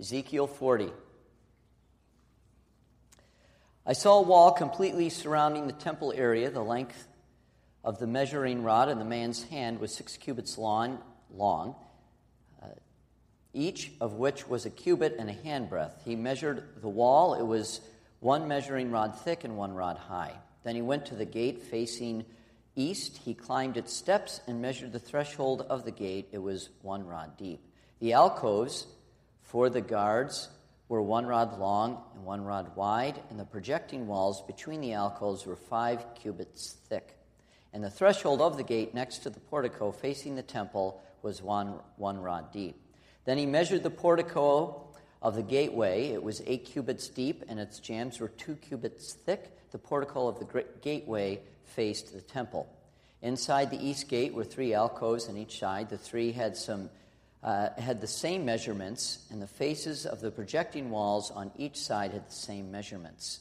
Ezekiel 0.00 0.46
40. 0.46 0.92
I 3.84 3.92
saw 3.94 4.20
a 4.20 4.22
wall 4.22 4.52
completely 4.52 5.08
surrounding 5.08 5.66
the 5.66 5.72
temple 5.72 6.12
area. 6.14 6.50
The 6.50 6.62
length 6.62 7.08
of 7.82 7.98
the 7.98 8.06
measuring 8.06 8.62
rod 8.62 8.88
in 8.90 9.00
the 9.00 9.04
man's 9.04 9.42
hand 9.44 9.80
was 9.80 9.92
six 9.92 10.16
cubits 10.16 10.56
long, 10.56 10.98
long 11.34 11.74
uh, 12.62 12.66
each 13.52 13.90
of 14.00 14.12
which 14.14 14.46
was 14.46 14.66
a 14.66 14.70
cubit 14.70 15.16
and 15.18 15.28
a 15.28 15.32
handbreadth. 15.32 16.02
He 16.04 16.14
measured 16.14 16.80
the 16.80 16.88
wall. 16.88 17.34
It 17.34 17.44
was 17.44 17.80
one 18.20 18.46
measuring 18.46 18.92
rod 18.92 19.18
thick 19.18 19.42
and 19.42 19.56
one 19.56 19.74
rod 19.74 19.96
high. 19.96 20.34
Then 20.62 20.76
he 20.76 20.82
went 20.82 21.06
to 21.06 21.16
the 21.16 21.24
gate 21.24 21.62
facing 21.62 22.24
east. 22.76 23.16
He 23.24 23.34
climbed 23.34 23.76
its 23.76 23.92
steps 23.92 24.42
and 24.46 24.62
measured 24.62 24.92
the 24.92 25.00
threshold 25.00 25.62
of 25.62 25.84
the 25.84 25.90
gate. 25.90 26.28
It 26.30 26.38
was 26.38 26.68
one 26.82 27.04
rod 27.04 27.36
deep. 27.36 27.64
The 27.98 28.12
alcoves 28.12 28.86
for 29.48 29.70
the 29.70 29.80
guards 29.80 30.50
were 30.90 31.00
one 31.00 31.24
rod 31.24 31.58
long 31.58 32.02
and 32.14 32.22
one 32.22 32.44
rod 32.44 32.76
wide, 32.76 33.18
and 33.30 33.40
the 33.40 33.44
projecting 33.46 34.06
walls 34.06 34.42
between 34.42 34.82
the 34.82 34.92
alcoves 34.92 35.46
were 35.46 35.56
five 35.56 36.04
cubits 36.14 36.76
thick. 36.88 37.16
And 37.72 37.82
the 37.82 37.88
threshold 37.88 38.42
of 38.42 38.58
the 38.58 38.62
gate 38.62 38.94
next 38.94 39.18
to 39.20 39.30
the 39.30 39.40
portico 39.40 39.90
facing 39.90 40.36
the 40.36 40.42
temple 40.42 41.00
was 41.22 41.42
one, 41.42 41.80
one 41.96 42.20
rod 42.20 42.52
deep. 42.52 42.76
Then 43.24 43.38
he 43.38 43.46
measured 43.46 43.82
the 43.82 43.90
portico 43.90 44.86
of 45.22 45.34
the 45.34 45.42
gateway. 45.42 46.08
It 46.08 46.22
was 46.22 46.42
eight 46.46 46.66
cubits 46.66 47.08
deep, 47.08 47.42
and 47.48 47.58
its 47.58 47.80
jambs 47.80 48.20
were 48.20 48.28
two 48.28 48.54
cubits 48.54 49.14
thick. 49.14 49.70
The 49.70 49.78
portico 49.78 50.28
of 50.28 50.38
the 50.38 50.64
gateway 50.82 51.40
faced 51.64 52.12
the 52.12 52.20
temple. 52.20 52.68
Inside 53.22 53.70
the 53.70 53.82
east 53.82 54.08
gate 54.08 54.34
were 54.34 54.44
three 54.44 54.74
alcoves 54.74 55.26
on 55.26 55.38
each 55.38 55.58
side. 55.58 55.88
The 55.88 55.96
three 55.96 56.32
had 56.32 56.54
some 56.54 56.90
uh, 57.42 57.70
had 57.78 58.00
the 58.00 58.06
same 58.06 58.44
measurements, 58.44 59.26
and 59.30 59.40
the 59.40 59.46
faces 59.46 60.06
of 60.06 60.20
the 60.20 60.30
projecting 60.30 60.90
walls 60.90 61.30
on 61.30 61.52
each 61.56 61.76
side 61.76 62.12
had 62.12 62.28
the 62.28 62.34
same 62.34 62.70
measurements. 62.70 63.40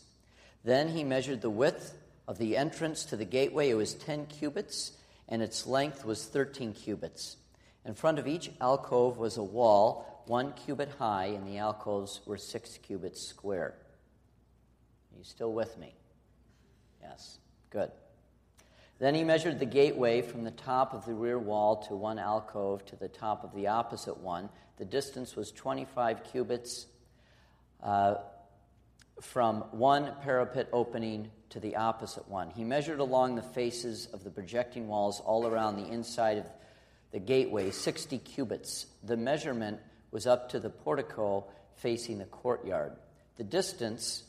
Then 0.64 0.90
he 0.90 1.04
measured 1.04 1.42
the 1.42 1.50
width 1.50 1.98
of 2.28 2.38
the 2.38 2.58
entrance 2.58 3.06
to 3.06 3.16
the 3.16 3.26
gateway. 3.26 3.70
It 3.70 3.76
was 3.76 3.94
10 3.94 4.28
cubits, 4.28 4.92
and 5.30 5.42
its 5.42 5.66
length 5.66 6.06
was 6.06 6.26
13 6.26 6.74
cubits. 6.74 7.38
In 7.86 7.94
front 7.94 8.20
of 8.20 8.28
each 8.28 8.52
alcove 8.60 9.18
was 9.18 9.38
a 9.38 9.44
wall, 9.44 10.24
one 10.28 10.54
cubit 10.54 10.90
high, 11.00 11.28
and 11.28 11.48
the 11.48 11.58
alcoves 11.58 12.20
were 12.26 12.38
six 12.38 12.78
cubits 12.78 13.22
square. 13.22 13.74
Are 15.14 15.18
you 15.18 15.24
still 15.24 15.54
with 15.54 15.78
me? 15.78 15.96
Yes, 17.02 17.40
good. 17.70 17.92
Then 19.00 19.14
he 19.14 19.24
measured 19.24 19.60
the 19.60 19.66
gateway 19.66 20.22
from 20.22 20.44
the 20.44 20.52
top 20.52 20.94
of 20.94 21.06
the 21.06 21.14
rear 21.14 21.38
wall 21.38 21.78
to 21.84 21.96
one 21.96 22.18
alcove 22.18 22.86
to 22.88 22.96
the 22.96 23.08
top 23.08 23.44
of 23.44 23.54
the 23.54 23.68
opposite 23.68 24.18
one. 24.18 24.50
The 24.78 24.86
distance 24.86 25.36
was 25.36 25.52
25 25.52 26.24
cubits 26.24 26.88
uh, 27.84 28.16
from 29.22 29.62
one 29.72 30.14
parapet 30.22 30.70
opening 30.74 31.30
to 31.50 31.60
the 31.60 31.76
opposite 31.76 32.28
one. 32.28 32.50
He 32.50 32.64
measured 32.64 33.00
along 33.00 33.36
the 33.36 33.42
faces 33.42 34.08
of 34.14 34.24
the 34.24 34.32
projecting 34.32 34.88
walls 34.88 35.22
all 35.22 35.48
around 35.48 35.78
the 35.78 35.88
inside 35.92 36.40
of 36.40 36.46
the 37.12 37.20
gateway 37.20 37.72
60 37.72 38.18
cubits. 38.20 38.88
The 39.04 39.18
measurement 39.18 39.80
was 40.12 40.28
up 40.28 40.50
to 40.50 40.60
the 40.60 40.70
portico 40.70 41.46
facing 41.76 42.18
the 42.18 42.26
courtyard. 42.26 42.94
The 43.38 43.44
distance 43.44 44.24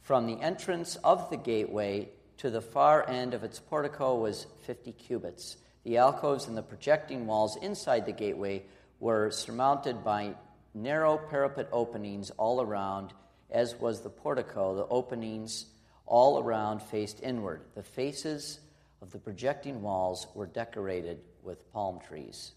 from 0.00 0.26
the 0.26 0.40
entrance 0.40 0.96
of 0.96 1.28
the 1.30 1.36
gateway 1.36 2.08
to 2.38 2.50
the 2.50 2.60
far 2.60 3.08
end 3.08 3.34
of 3.34 3.44
its 3.44 3.58
portico 3.58 4.16
was 4.16 4.46
50 4.66 4.92
cubits. 4.92 5.56
The 5.84 5.98
alcoves 5.98 6.46
and 6.46 6.56
the 6.56 6.62
projecting 6.62 7.26
walls 7.26 7.56
inside 7.56 8.06
the 8.06 8.12
gateway 8.12 8.64
were 9.00 9.30
surmounted 9.30 10.04
by 10.04 10.34
narrow 10.74 11.18
parapet 11.18 11.68
openings 11.72 12.30
all 12.30 12.60
around, 12.60 13.12
as 13.50 13.74
was 13.76 14.00
the 14.00 14.10
portico. 14.10 14.74
The 14.74 14.86
openings 14.86 15.66
all 16.06 16.38
around 16.38 16.82
faced 16.82 17.20
inward. 17.22 17.62
The 17.74 17.82
faces 17.82 18.60
of 19.00 19.10
the 19.10 19.18
projecting 19.18 19.82
walls 19.82 20.26
were 20.34 20.46
decorated 20.46 21.20
with 21.42 21.70
palm 21.72 21.98
trees. 22.06 22.52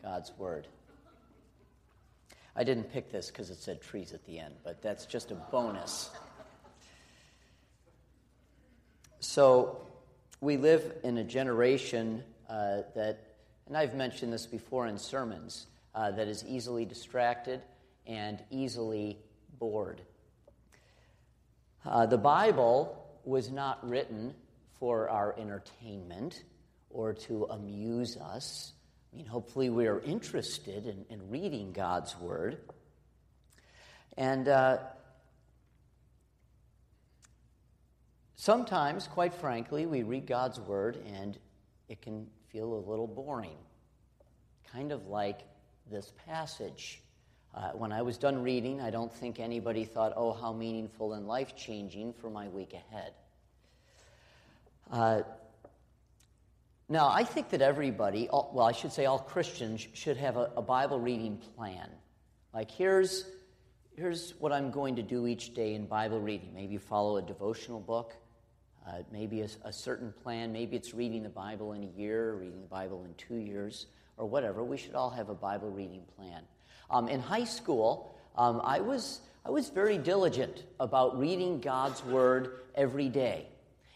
God's 0.00 0.32
Word. 0.38 0.68
I 2.56 2.62
didn't 2.62 2.92
pick 2.92 3.10
this 3.10 3.28
because 3.28 3.50
it 3.50 3.58
said 3.58 3.82
trees 3.82 4.12
at 4.12 4.24
the 4.26 4.38
end, 4.38 4.54
but 4.62 4.80
that's 4.80 5.06
just 5.06 5.32
a 5.32 5.34
bonus. 5.34 6.10
So 9.24 9.80
we 10.42 10.58
live 10.58 10.98
in 11.02 11.16
a 11.16 11.24
generation 11.24 12.22
uh, 12.48 12.82
that, 12.94 13.36
and 13.66 13.74
I've 13.74 13.94
mentioned 13.94 14.34
this 14.34 14.46
before 14.46 14.86
in 14.86 14.98
sermons, 14.98 15.66
uh, 15.94 16.10
that 16.10 16.28
is 16.28 16.44
easily 16.46 16.84
distracted 16.84 17.62
and 18.06 18.38
easily 18.50 19.18
bored. 19.58 20.02
Uh, 21.86 22.04
the 22.04 22.18
Bible 22.18 23.02
was 23.24 23.50
not 23.50 23.88
written 23.88 24.34
for 24.78 25.08
our 25.08 25.34
entertainment 25.38 26.44
or 26.90 27.14
to 27.14 27.44
amuse 27.44 28.18
us. 28.18 28.74
I 29.12 29.16
mean, 29.16 29.26
hopefully, 29.26 29.70
we 29.70 29.86
are 29.86 30.00
interested 30.00 30.86
in, 30.86 31.06
in 31.08 31.30
reading 31.30 31.72
God's 31.72 32.14
Word. 32.20 32.58
And 34.18 34.48
uh, 34.48 34.78
Sometimes, 38.36 39.06
quite 39.06 39.32
frankly, 39.32 39.86
we 39.86 40.02
read 40.02 40.26
God's 40.26 40.58
Word 40.58 40.98
and 41.06 41.38
it 41.88 42.02
can 42.02 42.26
feel 42.48 42.74
a 42.74 42.82
little 42.90 43.06
boring, 43.06 43.56
kind 44.72 44.92
of 44.92 45.06
like 45.06 45.40
this 45.90 46.12
passage. 46.26 47.00
Uh, 47.54 47.70
when 47.70 47.92
I 47.92 48.02
was 48.02 48.18
done 48.18 48.42
reading, 48.42 48.80
I 48.80 48.90
don't 48.90 49.12
think 49.12 49.38
anybody 49.38 49.84
thought, 49.84 50.12
oh, 50.16 50.32
how 50.32 50.52
meaningful 50.52 51.12
and 51.12 51.28
life 51.28 51.54
changing 51.54 52.12
for 52.14 52.28
my 52.28 52.48
week 52.48 52.72
ahead. 52.74 53.12
Uh, 54.90 55.22
now, 56.88 57.08
I 57.08 57.22
think 57.22 57.50
that 57.50 57.62
everybody, 57.62 58.28
all, 58.28 58.50
well, 58.52 58.66
I 58.66 58.72
should 58.72 58.92
say 58.92 59.06
all 59.06 59.20
Christians, 59.20 59.86
should 59.94 60.16
have 60.16 60.36
a, 60.36 60.50
a 60.56 60.62
Bible 60.62 60.98
reading 60.98 61.38
plan. 61.56 61.88
Like, 62.52 62.70
here's, 62.70 63.24
here's 63.96 64.34
what 64.40 64.52
I'm 64.52 64.72
going 64.72 64.96
to 64.96 65.02
do 65.02 65.28
each 65.28 65.54
day 65.54 65.74
in 65.74 65.86
Bible 65.86 66.20
reading. 66.20 66.52
Maybe 66.52 66.76
follow 66.76 67.16
a 67.16 67.22
devotional 67.22 67.80
book 67.80 68.16
uh, 68.86 68.98
maybe 69.10 69.40
a, 69.40 69.48
a, 69.64 69.72
certain 69.72 70.12
plan. 70.22 70.52
Maybe 70.52 70.76
it's 70.76 70.92
reading 70.92 71.22
the 71.22 71.28
Bible 71.28 71.72
in 71.72 71.84
a 71.84 71.98
year, 71.98 72.34
reading 72.34 72.60
the 72.60 72.68
Bible 72.68 73.04
in 73.04 73.14
two 73.14 73.36
years, 73.36 73.86
or 74.16 74.26
whatever. 74.26 74.62
We 74.62 74.76
should 74.76 74.94
all 74.94 75.10
have 75.10 75.30
a 75.30 75.34
Bible 75.34 75.70
reading 75.70 76.02
plan. 76.16 76.42
Um, 76.90 77.08
in 77.08 77.20
high 77.20 77.44
school, 77.44 78.14
um, 78.36 78.60
I, 78.62 78.80
was, 78.80 79.20
I 79.44 79.50
was 79.50 79.70
very 79.70 79.96
diligent 79.96 80.64
about 80.80 81.18
reading 81.18 81.60
God's 81.60 82.04
Word 82.04 82.60
every 82.74 83.08
day. 83.08 83.46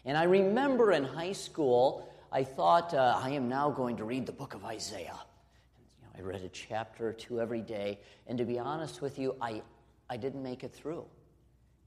And 0.05 0.17
I 0.17 0.23
remember 0.23 0.91
in 0.91 1.03
high 1.03 1.33
school, 1.33 2.11
I 2.31 2.43
thought, 2.43 2.93
uh, 2.93 3.19
I 3.21 3.31
am 3.31 3.47
now 3.47 3.69
going 3.69 3.97
to 3.97 4.03
read 4.03 4.25
the 4.25 4.31
book 4.31 4.55
of 4.55 4.65
Isaiah. 4.65 5.19
You 5.91 6.01
know, 6.01 6.09
I 6.17 6.21
read 6.21 6.41
a 6.41 6.49
chapter 6.49 7.09
or 7.09 7.13
two 7.13 7.39
every 7.39 7.61
day. 7.61 7.99
And 8.25 8.37
to 8.39 8.45
be 8.45 8.57
honest 8.57 9.01
with 9.01 9.19
you, 9.19 9.35
I, 9.39 9.61
I 10.09 10.17
didn't 10.17 10.41
make 10.41 10.63
it 10.63 10.73
through 10.73 11.05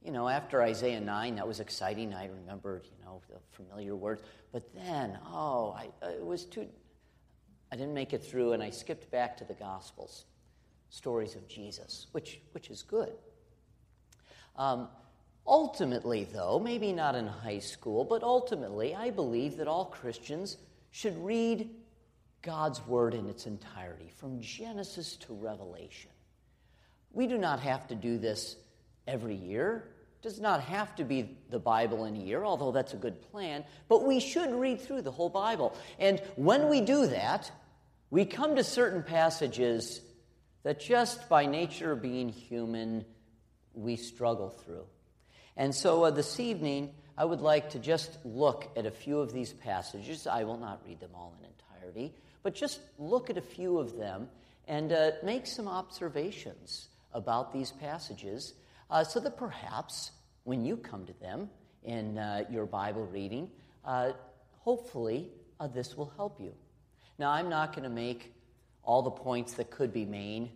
you 0.04 0.12
know, 0.12 0.28
after 0.28 0.62
Isaiah 0.62 1.00
9, 1.00 1.36
that 1.36 1.46
was 1.46 1.60
exciting. 1.60 2.12
I 2.14 2.26
remembered, 2.26 2.86
you 2.86 3.04
know, 3.04 3.20
the 3.28 3.38
familiar 3.50 3.94
words. 3.94 4.22
But 4.52 4.74
then, 4.74 5.18
oh, 5.26 5.76
I, 5.76 6.06
it 6.06 6.24
was 6.24 6.44
too, 6.44 6.66
I 7.70 7.76
didn't 7.76 7.94
make 7.94 8.12
it 8.12 8.22
through, 8.22 8.52
and 8.52 8.62
I 8.62 8.70
skipped 8.70 9.10
back 9.10 9.36
to 9.38 9.44
the 9.44 9.54
Gospels, 9.54 10.24
stories 10.90 11.36
of 11.36 11.46
Jesus, 11.48 12.08
which, 12.12 12.40
which 12.52 12.70
is 12.70 12.82
good. 12.82 13.12
Um, 14.56 14.88
ultimately, 15.46 16.24
though, 16.24 16.58
maybe 16.58 16.92
not 16.92 17.14
in 17.14 17.26
high 17.26 17.60
school, 17.60 18.04
but 18.04 18.22
ultimately, 18.22 18.94
I 18.94 19.10
believe 19.10 19.56
that 19.58 19.68
all 19.68 19.86
Christians 19.86 20.56
should 20.90 21.16
read 21.24 21.70
God's 22.42 22.84
Word 22.86 23.14
in 23.14 23.28
its 23.28 23.46
entirety, 23.46 24.10
from 24.16 24.40
Genesis 24.40 25.16
to 25.16 25.32
Revelation. 25.32 26.10
We 27.12 27.26
do 27.26 27.38
not 27.38 27.60
have 27.60 27.86
to 27.88 27.94
do 27.94 28.18
this 28.18 28.56
every 29.06 29.34
year. 29.34 29.84
Does 30.22 30.40
not 30.40 30.62
have 30.62 30.94
to 30.96 31.04
be 31.04 31.36
the 31.50 31.58
Bible 31.58 32.04
in 32.04 32.14
a 32.16 32.20
year, 32.20 32.44
although 32.44 32.70
that's 32.70 32.94
a 32.94 32.96
good 32.96 33.20
plan, 33.30 33.64
but 33.88 34.06
we 34.06 34.20
should 34.20 34.54
read 34.54 34.80
through 34.80 35.02
the 35.02 35.10
whole 35.10 35.28
Bible. 35.28 35.76
And 35.98 36.20
when 36.36 36.68
we 36.68 36.80
do 36.80 37.08
that, 37.08 37.50
we 38.10 38.24
come 38.24 38.56
to 38.56 38.62
certain 38.62 39.02
passages 39.02 40.00
that 40.62 40.80
just 40.80 41.28
by 41.28 41.46
nature 41.46 41.92
of 41.92 42.02
being 42.02 42.28
human, 42.28 43.04
we 43.74 43.96
struggle 43.96 44.50
through. 44.50 44.84
And 45.56 45.74
so 45.74 46.04
uh, 46.04 46.10
this 46.10 46.38
evening, 46.38 46.90
I 47.16 47.24
would 47.24 47.40
like 47.40 47.70
to 47.70 47.78
just 47.78 48.16
look 48.24 48.70
at 48.76 48.86
a 48.86 48.90
few 48.90 49.18
of 49.18 49.32
these 49.32 49.52
passages. 49.52 50.26
I 50.26 50.44
will 50.44 50.56
not 50.56 50.82
read 50.86 51.00
them 51.00 51.10
all 51.14 51.34
in 51.40 51.48
entirety, 51.48 52.14
but 52.42 52.54
just 52.54 52.80
look 52.98 53.28
at 53.28 53.36
a 53.36 53.42
few 53.42 53.78
of 53.78 53.96
them 53.96 54.28
and 54.68 54.92
uh, 54.92 55.10
make 55.22 55.46
some 55.46 55.68
observations 55.68 56.88
about 57.12 57.52
these 57.52 57.72
passages 57.72 58.54
uh, 58.92 59.02
so 59.02 59.18
that 59.18 59.36
perhaps 59.36 60.12
when 60.44 60.64
you 60.64 60.76
come 60.76 61.06
to 61.06 61.14
them 61.14 61.48
in 61.82 62.18
uh, 62.18 62.44
your 62.50 62.66
Bible 62.66 63.06
reading, 63.06 63.50
uh, 63.86 64.12
hopefully 64.60 65.30
uh, 65.58 65.66
this 65.66 65.96
will 65.96 66.12
help 66.16 66.38
you. 66.38 66.52
Now, 67.18 67.30
I'm 67.30 67.48
not 67.48 67.72
going 67.74 67.84
to 67.84 67.94
make 67.94 68.34
all 68.84 69.00
the 69.00 69.10
points 69.10 69.54
that 69.54 69.70
could 69.70 69.92
be 69.92 70.04
made, 70.04 70.50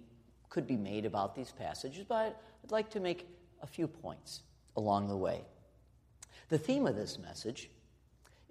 could 0.50 0.66
be 0.66 0.76
made 0.76 1.06
about 1.06 1.34
these 1.34 1.50
passages, 1.50 2.04
but 2.06 2.38
I'd 2.62 2.70
like 2.70 2.90
to 2.90 3.00
make 3.00 3.26
a 3.62 3.66
few 3.66 3.86
points 3.88 4.42
along 4.76 5.08
the 5.08 5.16
way. 5.16 5.40
The 6.50 6.58
theme 6.58 6.86
of 6.86 6.94
this 6.94 7.18
message 7.18 7.70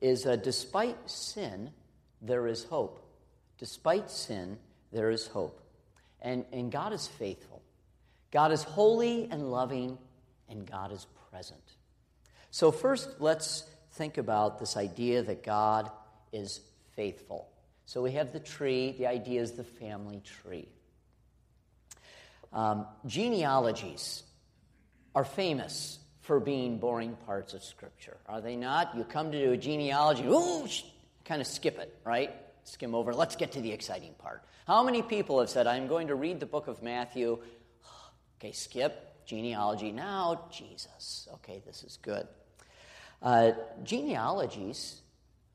is 0.02 0.26
uh, 0.26 0.36
despite 0.36 0.98
sin, 1.10 1.70
there 2.22 2.48
is 2.48 2.64
hope. 2.64 3.06
Despite 3.60 4.10
sin, 4.10 4.58
there 4.92 5.12
is 5.12 5.28
hope. 5.28 5.62
And, 6.22 6.44
and 6.52 6.72
God 6.72 6.92
is 6.92 7.08
faithful. 7.08 7.55
God 8.36 8.52
is 8.52 8.64
holy 8.64 9.30
and 9.32 9.50
loving, 9.50 9.98
and 10.50 10.70
God 10.70 10.92
is 10.92 11.08
present. 11.32 11.64
So, 12.52 12.70
first, 12.70 13.08
let's 13.20 13.64
think 13.94 14.18
about 14.18 14.60
this 14.60 14.76
idea 14.76 15.24
that 15.24 15.42
God 15.42 15.90
is 16.34 16.60
faithful. 16.98 17.48
So, 17.86 18.02
we 18.02 18.12
have 18.12 18.34
the 18.34 18.42
tree, 18.42 18.94
the 18.98 19.08
idea 19.08 19.42
is 19.42 19.54
the 19.54 19.64
family 19.64 20.22
tree. 20.44 20.68
Um, 22.52 22.86
genealogies 23.06 24.24
are 25.16 25.24
famous 25.24 26.00
for 26.20 26.42
being 26.42 26.78
boring 26.78 27.16
parts 27.26 27.54
of 27.54 27.64
Scripture, 27.64 28.18
are 28.26 28.42
they 28.42 28.58
not? 28.58 28.98
You 28.98 29.06
come 29.06 29.32
to 29.32 29.46
do 29.46 29.54
a 29.54 29.58
genealogy, 29.58 30.26
ooh, 30.26 30.68
kind 31.24 31.40
of 31.40 31.48
skip 31.48 31.80
it, 31.80 31.98
right? 32.04 32.36
Skim 32.66 32.96
over. 32.96 33.14
Let's 33.14 33.38
get 33.38 33.54
to 33.54 33.62
the 33.62 33.72
exciting 33.72 34.14
part. 34.18 34.44
How 34.68 34.84
many 34.84 35.04
people 35.04 35.40
have 35.40 35.50
said, 35.50 35.68
I'm 35.68 35.88
going 35.88 36.08
to 36.08 36.16
read 36.16 36.42
the 36.42 36.46
book 36.46 36.68
of 36.68 36.84
Matthew? 36.84 37.40
Okay, 38.46 38.52
skip 38.52 39.26
genealogy. 39.26 39.92
Now, 39.92 40.46
Jesus. 40.52 41.28
Okay, 41.34 41.64
this 41.66 41.84
is 41.84 41.98
good. 42.00 42.28
Uh, 43.20 43.54
genealogies 43.84 45.02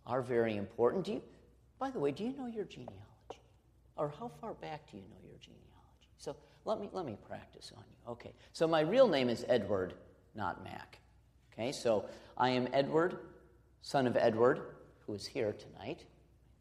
are 0.05 0.21
very 0.21 0.57
important. 0.57 1.05
Do 1.05 1.13
you, 1.13 1.23
by 1.79 1.91
the 1.91 2.01
way, 2.01 2.11
do 2.11 2.25
you 2.25 2.37
know 2.37 2.49
your 2.49 2.65
genealogy? 2.65 2.99
Or 3.95 4.13
how 4.19 4.33
far 4.41 4.55
back 4.55 4.91
do 4.91 4.97
you 4.97 5.05
know 5.05 5.21
your 5.23 5.39
genealogy? 5.39 6.09
So 6.19 6.35
let 6.65 6.81
me, 6.81 6.89
let 6.93 7.07
me 7.07 7.17
practice 7.29 7.71
on 7.77 7.85
you. 7.89 8.13
Okay, 8.13 8.33
so 8.53 8.67
my 8.67 8.81
real 8.81 9.07
name 9.07 9.29
is 9.29 9.45
Edward, 9.49 9.95
not 10.35 10.65
Mac. 10.65 10.99
Okay, 11.53 11.71
so 11.71 12.07
I 12.37 12.51
am 12.51 12.67
Edward, 12.73 13.19
son 13.83 14.09
of 14.09 14.17
Edward, 14.17 14.63
who 15.07 15.15
is 15.15 15.25
here 15.25 15.53
tonight. 15.53 16.07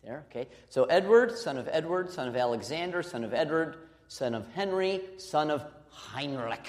There, 0.04 0.26
okay. 0.30 0.48
So 0.70 0.84
Edward, 0.84 1.36
son 1.36 1.58
of 1.58 1.68
Edward, 1.72 2.12
son 2.12 2.28
of 2.28 2.36
Alexander, 2.36 3.02
son 3.02 3.24
of 3.24 3.34
Edward, 3.34 3.78
son 4.08 4.36
of 4.36 4.48
Henry, 4.54 5.02
son 5.18 5.50
of 5.50 5.66
Heinrich 5.91 6.68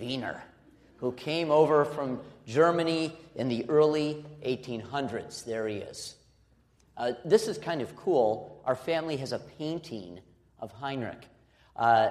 Wiener, 0.00 0.42
who 0.96 1.12
came 1.12 1.50
over 1.50 1.84
from 1.84 2.20
Germany 2.46 3.12
in 3.34 3.48
the 3.48 3.68
early 3.68 4.24
1800s. 4.44 5.44
There 5.44 5.68
he 5.68 5.76
is. 5.76 6.16
Uh, 6.96 7.12
this 7.24 7.46
is 7.46 7.58
kind 7.58 7.80
of 7.80 7.94
cool. 7.96 8.60
Our 8.64 8.74
family 8.74 9.16
has 9.18 9.32
a 9.32 9.38
painting 9.38 10.20
of 10.58 10.72
Heinrich. 10.72 11.26
Uh, 11.76 12.10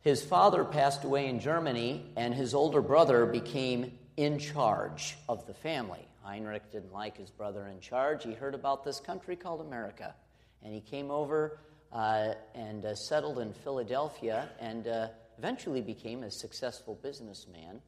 his 0.00 0.22
father 0.24 0.64
passed 0.64 1.04
away 1.04 1.26
in 1.26 1.40
Germany, 1.40 2.06
and 2.16 2.32
his 2.32 2.54
older 2.54 2.80
brother 2.80 3.26
became 3.26 3.92
in 4.16 4.38
charge 4.38 5.16
of 5.28 5.46
the 5.46 5.54
family. 5.54 6.06
Heinrich 6.22 6.70
didn't 6.72 6.92
like 6.92 7.16
his 7.16 7.30
brother 7.30 7.66
in 7.66 7.80
charge. 7.80 8.24
He 8.24 8.32
heard 8.32 8.54
about 8.54 8.84
this 8.84 9.00
country 9.00 9.36
called 9.36 9.60
America, 9.60 10.14
and 10.62 10.72
he 10.72 10.80
came 10.80 11.10
over 11.10 11.58
uh, 11.92 12.34
and 12.54 12.84
uh, 12.84 12.94
settled 12.94 13.38
in 13.38 13.52
Philadelphia 13.52 14.48
and 14.58 14.88
uh, 14.88 15.08
eventually 15.38 15.80
became 15.80 16.22
a 16.22 16.30
successful 16.30 16.98
businessman 17.02 17.80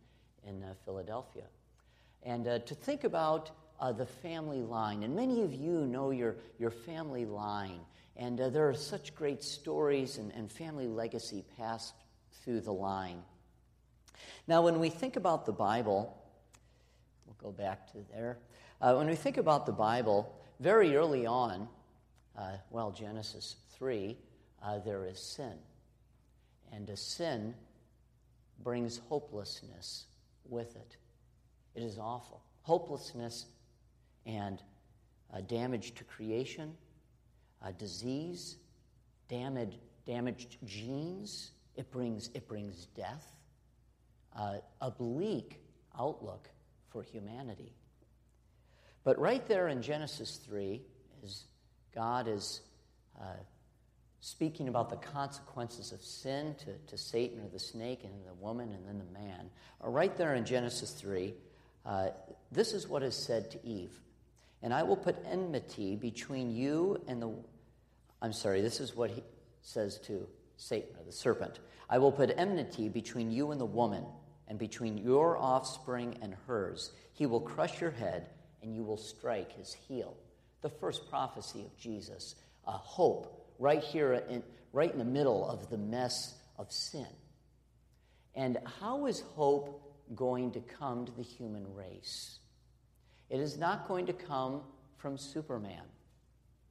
in 0.47 0.63
uh, 0.63 0.75
Philadelphia. 0.85 1.45
And 2.23 2.47
uh, 2.47 2.59
to 2.61 2.75
think 2.75 3.05
about 3.05 3.51
uh, 3.81 3.93
the 3.93 4.07
family 4.07 4.63
line, 4.63 5.03
and 5.03 5.15
many 5.15 5.43
of 5.43 5.55
you 5.55 5.87
know 5.87 6.11
your, 6.11 6.37
your 6.59 6.71
family 6.71 7.25
line, 7.25 7.81
and 8.17 8.39
there 8.39 8.69
are 8.69 8.75
such 8.75 9.15
great 9.15 9.43
stories 9.43 10.19
and, 10.19 10.33
and 10.33 10.51
family 10.51 10.89
legacy 10.89 11.45
passed 11.57 11.95
through 12.43 12.61
the 12.61 12.73
line. 12.73 13.23
Now, 14.49 14.63
when 14.63 14.81
we 14.81 14.89
think 14.89 15.17
about 15.17 15.47
the 15.47 15.53
Bible, 15.53 16.19
We'll 17.29 17.53
go 17.53 17.57
back 17.57 17.93
to 17.93 17.99
there. 18.11 18.39
Uh, 18.81 18.95
when 18.95 19.07
we 19.07 19.15
think 19.15 19.37
about 19.37 19.67
the 19.67 19.73
Bible, 19.73 20.35
very 20.61 20.97
early 20.97 21.27
on, 21.27 21.69
uh, 22.39 22.53
well, 22.71 22.91
Genesis 22.91 23.57
3, 23.77 24.17
uh, 24.63 24.79
there 24.79 25.05
is 25.05 25.21
sin. 25.21 25.53
And 26.73 26.89
a 26.91 26.97
sin 26.97 27.55
brings 28.63 28.99
hopelessness 29.09 30.05
with 30.49 30.77
it. 30.77 30.97
It 31.75 31.83
is 31.83 31.99
awful. 31.99 32.43
Hopelessness 32.63 33.47
and 34.27 34.63
uh, 35.33 35.41
damage 35.43 35.95
to 35.95 36.05
creation, 36.05 36.75
uh, 37.63 37.73
disease, 37.73 38.57
damaged, 39.29 39.79
damaged 40.07 40.59
genes. 40.65 41.53
It 41.77 41.91
brings, 41.91 42.31
it 42.35 42.49
brings 42.49 42.87
death, 42.97 43.27
uh, 44.37 44.57
a 44.81 44.91
bleak 44.91 45.61
outlook 45.99 46.49
for 46.91 47.03
humanity. 47.03 47.73
But 49.05 49.19
right 49.19 49.47
there 49.47 49.69
in 49.69 49.81
Genesis 49.83 50.37
3, 50.45 50.83
as 51.25 51.45
God 51.95 52.29
is 52.29 52.61
uh, 53.21 53.25
speaking 54.21 54.69
about 54.69 54.91
the 54.91 54.97
consequences 54.97 55.93
of 55.93 56.03
sin 56.03 56.55
to, 56.59 56.73
to 56.89 56.99
Satan 56.99 57.41
or 57.41 57.49
the 57.49 57.59
snake 57.59 58.01
and 58.05 58.13
the 58.27 58.35
woman 58.35 58.73
and 58.73 58.87
then 58.87 58.99
the 58.99 59.19
man, 59.19 59.51
right 59.81 60.17
there 60.17 60.35
in 60.35 60.45
Genesis 60.45 60.91
3, 60.91 61.35
uh, 61.87 62.09
this 62.51 62.73
is 62.73 62.89
what 62.89 63.03
is 63.03 63.15
said 63.15 63.51
to 63.53 63.67
Eve. 63.67 64.01
And 64.63 64.75
I 64.75 64.83
will 64.83 64.97
put 64.97 65.17
enmity 65.25 65.95
between 65.97 66.51
you 66.51 67.01
and 67.07 67.23
the. 67.23 67.33
I'm 68.21 68.33
sorry, 68.33 68.61
this 68.61 68.81
is 68.81 68.97
what 68.97 69.11
he 69.11 69.23
says 69.63 69.99
to 70.07 70.27
Satan 70.57 70.91
or 70.99 71.05
the 71.05 71.13
serpent. 71.13 71.61
I 71.89 71.99
will 71.99 72.11
put 72.11 72.35
enmity 72.37 72.89
between 72.89 73.31
you 73.31 73.53
and 73.53 73.61
the 73.61 73.67
woman 73.67 74.05
and 74.49 74.59
between 74.59 74.99
your 74.99 75.39
offspring 75.39 76.19
and 76.21 76.35
hers. 76.47 76.91
He 77.13 77.27
will 77.27 77.41
crush 77.41 77.81
your 77.81 77.93
head, 77.93 78.29
and 78.63 78.75
you 78.75 78.83
will 78.83 78.97
strike 78.97 79.53
his 79.53 79.73
heel. 79.73 80.17
The 80.63 80.69
first 80.69 81.09
prophecy 81.09 81.61
of 81.61 81.77
Jesus, 81.79 82.35
a 82.67 82.73
hope 82.73 83.38
right 83.59 83.83
here, 83.83 84.13
in, 84.15 84.43
right 84.73 84.91
in 84.91 84.99
the 84.99 85.05
middle 85.05 85.49
of 85.49 85.71
the 85.71 85.79
mess 85.79 86.35
of 86.59 86.73
sin. 86.73 87.07
And 88.35 88.59
how 88.81 89.07
is 89.07 89.21
hope 89.35 89.83
going 90.15 90.53
to 90.53 90.61
come 90.61 91.07
to 91.07 91.13
the 91.13 91.23
human 91.23 91.75
race? 91.75 92.39
It 93.31 93.41
is 93.41 93.59
not 93.59 93.89
going 93.89 94.07
to 94.07 94.13
come 94.13 94.63
from 94.97 95.19
Superman, 95.19 95.83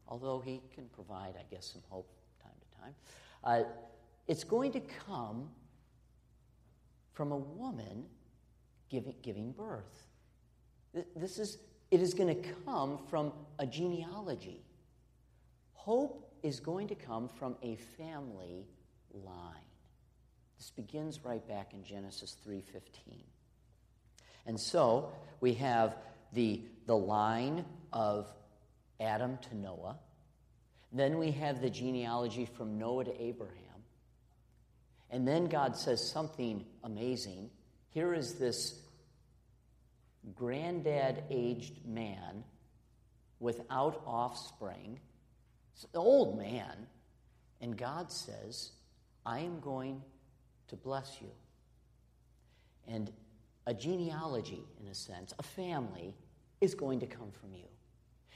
although 0.08 0.40
he 0.40 0.62
can 0.74 0.86
provide, 0.88 1.36
I 1.38 1.44
guess, 1.54 1.72
some 1.74 1.84
hope 1.90 2.10
from 2.10 2.50
time 2.50 2.58
to 2.60 2.82
time. 2.82 2.96
Uh, 3.44 3.64
it's 4.28 4.44
going 4.44 4.72
to 4.74 4.82
come 5.08 5.50
from 7.14 7.32
a 7.32 7.38
woman 7.38 8.06
giving, 8.90 9.16
giving 9.22 9.52
birth. 9.52 10.08
This 11.16 11.38
is, 11.38 11.58
it 11.92 12.02
is 12.02 12.14
going 12.14 12.42
to 12.42 12.50
come 12.66 13.00
from 13.10 13.34
a 13.60 13.66
genealogy. 13.66 14.64
Hope 15.74 16.27
is 16.44 16.60
going 16.60 16.88
to 16.88 16.96
come 16.96 17.28
from 17.28 17.56
a 17.62 17.76
family 17.98 18.68
line. 19.14 19.56
This 20.58 20.72
begins 20.72 21.24
right 21.24 21.46
back 21.48 21.74
in 21.74 21.84
Genesis 21.84 22.36
3:15. 22.46 23.24
And 24.46 24.60
so 24.60 25.12
we 25.42 25.54
have 25.56 25.96
the, 26.34 26.62
the 26.86 26.96
line 26.96 27.66
of 27.92 28.28
Adam 29.00 29.38
to 29.50 29.56
Noah. 29.56 29.98
Then 30.92 31.18
we 31.18 31.32
have 31.32 31.62
the 31.62 31.70
genealogy 31.70 32.46
from 32.46 32.80
Noah 32.80 33.06
to 33.06 33.22
Abraham. 33.22 33.56
And 35.10 35.28
then 35.28 35.46
God 35.46 35.76
says 35.78 36.10
something 36.10 36.66
amazing. 36.84 37.50
Here 37.90 38.14
is 38.14 38.36
this 38.36 38.80
granddad 40.36 41.24
aged 41.30 41.86
man 41.86 42.44
without 43.40 44.02
offspring, 44.06 45.00
old 45.94 46.38
man, 46.38 46.88
and 47.62 47.78
God 47.78 48.12
says, 48.12 48.72
I 49.26 49.40
am 49.40 49.60
going 49.60 50.02
to 50.70 50.76
bless 50.76 51.18
you. 51.22 51.30
And 52.88 53.12
a 53.66 53.74
genealogy, 53.74 54.64
in 54.82 54.88
a 54.88 54.96
sense, 54.96 55.34
a 55.38 55.44
family, 55.44 56.16
is 56.62 56.74
going 56.74 57.02
to 57.02 57.06
come 57.06 57.32
from 57.32 57.54
you. 57.54 57.68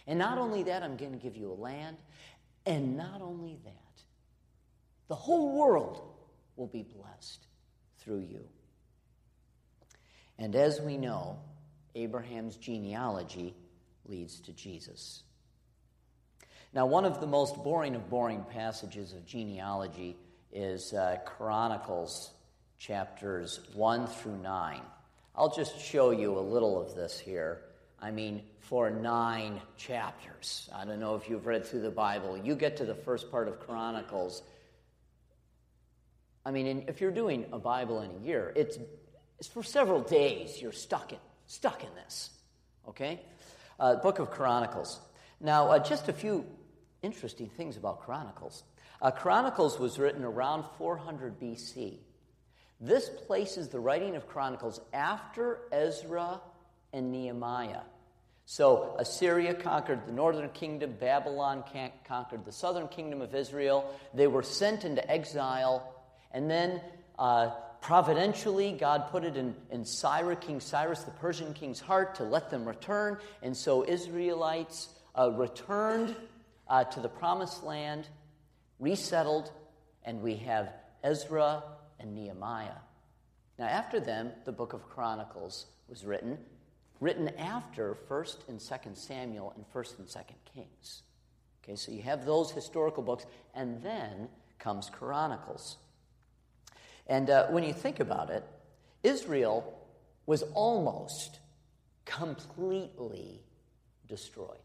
And 0.07 0.19
not 0.19 0.37
only 0.37 0.63
that, 0.63 0.83
I'm 0.83 0.97
going 0.97 1.13
to 1.13 1.17
give 1.17 1.37
you 1.37 1.51
a 1.51 1.53
land, 1.53 1.97
and 2.65 2.97
not 2.97 3.21
only 3.21 3.57
that, 3.63 4.03
the 5.07 5.15
whole 5.15 5.57
world 5.57 6.01
will 6.55 6.67
be 6.67 6.83
blessed 6.83 7.45
through 7.99 8.19
you. 8.19 8.43
And 10.37 10.55
as 10.55 10.81
we 10.81 10.97
know, 10.97 11.39
Abraham's 11.95 12.55
genealogy 12.55 13.55
leads 14.05 14.39
to 14.41 14.53
Jesus. 14.53 15.23
Now, 16.73 16.85
one 16.85 17.05
of 17.05 17.19
the 17.19 17.27
most 17.27 17.55
boring 17.63 17.95
of 17.95 18.09
boring 18.09 18.45
passages 18.49 19.13
of 19.13 19.25
genealogy 19.25 20.15
is 20.51 20.93
uh, 20.93 21.17
Chronicles 21.25 22.31
chapters 22.77 23.59
1 23.73 24.07
through 24.07 24.37
9. 24.37 24.81
I'll 25.35 25.53
just 25.53 25.79
show 25.79 26.11
you 26.11 26.37
a 26.37 26.39
little 26.39 26.81
of 26.81 26.95
this 26.95 27.19
here 27.19 27.61
I 28.01 28.09
mean, 28.09 28.41
for 28.59 28.89
nine 28.89 29.61
chapters. 29.77 30.69
I 30.73 30.85
don't 30.85 30.99
know 30.99 31.15
if 31.15 31.29
you've 31.29 31.45
read 31.45 31.65
through 31.65 31.81
the 31.81 31.91
Bible. 31.91 32.35
You 32.35 32.55
get 32.55 32.77
to 32.77 32.85
the 32.85 32.95
first 32.95 33.29
part 33.29 33.47
of 33.47 33.59
Chronicles. 33.59 34.41
I 36.43 36.49
mean, 36.49 36.85
if 36.87 36.99
you're 36.99 37.11
doing 37.11 37.45
a 37.53 37.59
Bible 37.59 38.01
in 38.01 38.09
a 38.09 38.25
year, 38.25 38.51
it's, 38.55 38.79
it's 39.37 39.47
for 39.47 39.61
several 39.61 40.01
days 40.01 40.59
you're 40.59 40.71
stuck 40.71 41.13
in, 41.13 41.19
stuck 41.45 41.83
in 41.83 41.89
this. 41.93 42.31
Okay? 42.87 43.21
Uh, 43.79 43.97
Book 43.97 44.17
of 44.17 44.31
Chronicles. 44.31 44.99
Now, 45.39 45.69
uh, 45.69 45.77
just 45.77 46.09
a 46.09 46.13
few 46.13 46.43
interesting 47.01 47.49
things 47.49 47.77
about 47.77 48.01
Chronicles. 48.01 48.63
Uh, 49.01 49.11
Chronicles 49.11 49.79
was 49.79 49.97
written 49.97 50.23
around 50.23 50.63
400 50.77 51.39
BC. 51.39 51.97
This 52.79 53.09
places 53.27 53.69
the 53.69 53.79
writing 53.79 54.15
of 54.15 54.27
Chronicles 54.27 54.79
after 54.93 55.59
Ezra 55.71 56.41
and 56.93 57.11
Nehemiah. 57.11 57.81
So 58.45 58.95
Assyria 58.99 59.53
conquered 59.53 60.05
the 60.05 60.11
northern 60.11 60.49
kingdom, 60.49 60.95
Babylon 60.99 61.63
conquered 62.07 62.43
the 62.43 62.51
southern 62.51 62.87
kingdom 62.87 63.21
of 63.21 63.33
Israel. 63.33 63.91
They 64.13 64.27
were 64.27 64.43
sent 64.43 64.83
into 64.83 65.09
exile, 65.09 65.95
and 66.31 66.49
then 66.49 66.81
uh, 67.17 67.51
providentially, 67.81 68.73
God 68.73 69.09
put 69.09 69.23
it 69.23 69.37
in, 69.37 69.55
in 69.71 69.85
Cyrus, 69.85 70.39
King 70.41 70.59
Cyrus, 70.59 71.03
the 71.03 71.11
Persian 71.11 71.53
king's 71.53 71.79
heart 71.79 72.15
to 72.15 72.23
let 72.23 72.49
them 72.49 72.67
return. 72.67 73.17
And 73.41 73.55
so 73.55 73.85
Israelites 73.87 74.89
uh, 75.17 75.31
returned 75.31 76.15
uh, 76.71 76.85
to 76.85 77.01
the 77.01 77.09
promised 77.09 77.63
land, 77.63 78.07
resettled, 78.79 79.51
and 80.05 80.21
we 80.21 80.37
have 80.37 80.73
Ezra 81.03 81.61
and 81.99 82.15
Nehemiah. 82.15 82.79
Now, 83.59 83.65
after 83.65 83.99
them, 83.99 84.31
the 84.45 84.53
book 84.53 84.71
of 84.71 84.87
Chronicles 84.87 85.65
was 85.89 86.05
written, 86.05 86.37
written 87.01 87.27
after 87.37 87.97
1st 88.09 88.47
and 88.47 88.57
2nd 88.57 88.95
Samuel 88.95 89.53
and 89.57 89.65
1st 89.73 89.99
and 89.99 90.07
2nd 90.07 90.53
Kings. 90.55 91.03
Okay, 91.61 91.75
so 91.75 91.91
you 91.91 92.01
have 92.03 92.25
those 92.25 92.51
historical 92.51 93.03
books, 93.03 93.25
and 93.53 93.83
then 93.83 94.29
comes 94.57 94.89
Chronicles. 94.89 95.75
And 97.05 97.29
uh, 97.29 97.47
when 97.47 97.65
you 97.65 97.73
think 97.73 97.99
about 97.99 98.29
it, 98.29 98.45
Israel 99.03 99.77
was 100.25 100.43
almost 100.53 101.39
completely 102.05 103.41
destroyed. 104.07 104.57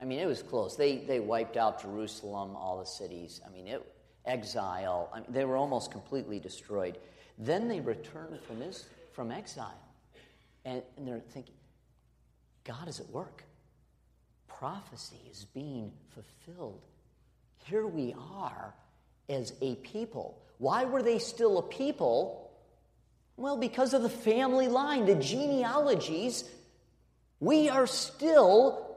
I 0.00 0.04
mean, 0.04 0.18
it 0.18 0.26
was 0.26 0.42
close. 0.42 0.76
They, 0.76 0.98
they 0.98 1.20
wiped 1.20 1.56
out 1.56 1.82
Jerusalem, 1.82 2.56
all 2.56 2.78
the 2.78 2.86
cities. 2.86 3.40
I 3.46 3.50
mean, 3.50 3.66
it, 3.66 3.86
exile. 4.24 5.10
I 5.12 5.20
mean, 5.20 5.28
they 5.30 5.44
were 5.44 5.56
almost 5.56 5.90
completely 5.90 6.38
destroyed. 6.38 6.98
Then 7.38 7.68
they 7.68 7.80
returned 7.80 8.40
from, 8.42 8.60
his, 8.60 8.86
from 9.12 9.30
exile. 9.30 9.78
And, 10.64 10.82
and 10.96 11.06
they're 11.06 11.20
thinking, 11.20 11.54
God 12.64 12.88
is 12.88 13.00
at 13.00 13.08
work. 13.10 13.44
Prophecy 14.48 15.20
is 15.30 15.46
being 15.46 15.92
fulfilled. 16.08 16.82
Here 17.64 17.86
we 17.86 18.14
are 18.34 18.74
as 19.28 19.54
a 19.62 19.76
people. 19.76 20.42
Why 20.58 20.84
were 20.84 21.02
they 21.02 21.18
still 21.18 21.58
a 21.58 21.62
people? 21.62 22.50
Well, 23.36 23.56
because 23.56 23.94
of 23.94 24.02
the 24.02 24.10
family 24.10 24.68
line, 24.68 25.06
the 25.06 25.14
genealogies. 25.14 26.44
We 27.38 27.70
are 27.70 27.86
still 27.86 28.89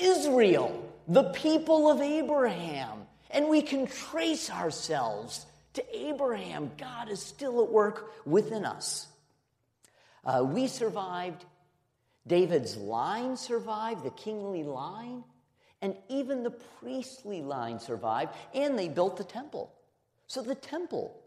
Israel, 0.00 0.90
the 1.06 1.24
people 1.24 1.90
of 1.90 2.00
Abraham. 2.00 3.06
And 3.30 3.48
we 3.48 3.62
can 3.62 3.86
trace 3.86 4.50
ourselves 4.50 5.46
to 5.74 5.96
Abraham. 5.96 6.72
God 6.76 7.08
is 7.08 7.22
still 7.22 7.62
at 7.62 7.70
work 7.70 8.12
within 8.26 8.64
us. 8.64 9.06
Uh, 10.24 10.44
we 10.44 10.66
survived. 10.66 11.44
David's 12.26 12.76
line 12.76 13.36
survived, 13.36 14.04
the 14.04 14.10
kingly 14.10 14.62
line, 14.62 15.24
and 15.80 15.94
even 16.08 16.42
the 16.42 16.50
priestly 16.50 17.40
line 17.40 17.80
survived, 17.80 18.34
and 18.54 18.78
they 18.78 18.88
built 18.88 19.16
the 19.16 19.24
temple. 19.24 19.72
So 20.26 20.42
the 20.42 20.54
temple, 20.54 21.18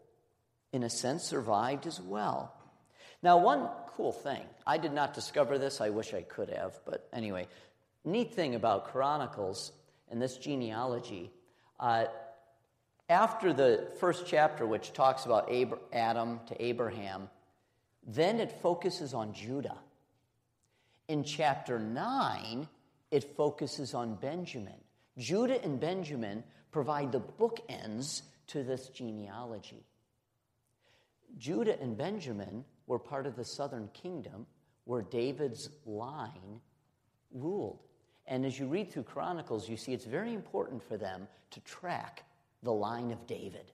in 0.72 0.82
a 0.82 0.90
sense, 0.90 1.24
survived 1.24 1.86
as 1.86 2.00
well. 2.00 2.54
Now, 3.22 3.38
one 3.38 3.68
cool 3.88 4.12
thing, 4.12 4.42
I 4.66 4.78
did 4.78 4.92
not 4.92 5.14
discover 5.14 5.58
this, 5.58 5.80
I 5.80 5.90
wish 5.90 6.14
I 6.14 6.22
could 6.22 6.50
have, 6.50 6.78
but 6.84 7.08
anyway, 7.12 7.48
neat 8.04 8.34
thing 8.34 8.54
about 8.54 8.86
Chronicles 8.86 9.72
and 10.10 10.20
this 10.20 10.36
genealogy, 10.36 11.30
uh, 11.80 12.06
after 13.08 13.52
the 13.52 13.88
first 14.00 14.26
chapter, 14.26 14.66
which 14.66 14.92
talks 14.92 15.26
about 15.26 15.50
Ab- 15.52 15.78
Adam 15.92 16.40
to 16.46 16.62
Abraham, 16.62 17.28
then 18.06 18.40
it 18.40 18.52
focuses 18.62 19.14
on 19.14 19.32
Judah. 19.32 19.78
In 21.08 21.24
chapter 21.24 21.78
9, 21.78 22.68
it 23.10 23.36
focuses 23.36 23.94
on 23.94 24.14
Benjamin. 24.14 24.80
Judah 25.18 25.62
and 25.62 25.78
Benjamin 25.78 26.42
provide 26.72 27.12
the 27.12 27.20
bookends 27.20 28.22
to 28.48 28.62
this 28.62 28.88
genealogy. 28.88 29.84
Judah 31.38 31.80
and 31.80 31.96
Benjamin 31.96 32.64
were 32.86 32.98
part 32.98 33.26
of 33.26 33.36
the 33.36 33.44
southern 33.44 33.88
kingdom 33.88 34.46
where 34.84 35.02
David's 35.02 35.70
line 35.86 36.60
ruled. 37.32 37.80
And 38.26 38.46
as 38.46 38.58
you 38.58 38.66
read 38.66 38.90
through 38.90 39.02
Chronicles, 39.04 39.68
you 39.68 39.76
see 39.76 39.92
it's 39.92 40.06
very 40.06 40.32
important 40.32 40.82
for 40.82 40.96
them 40.96 41.28
to 41.50 41.60
track 41.60 42.24
the 42.62 42.72
line 42.72 43.10
of 43.10 43.26
David, 43.26 43.70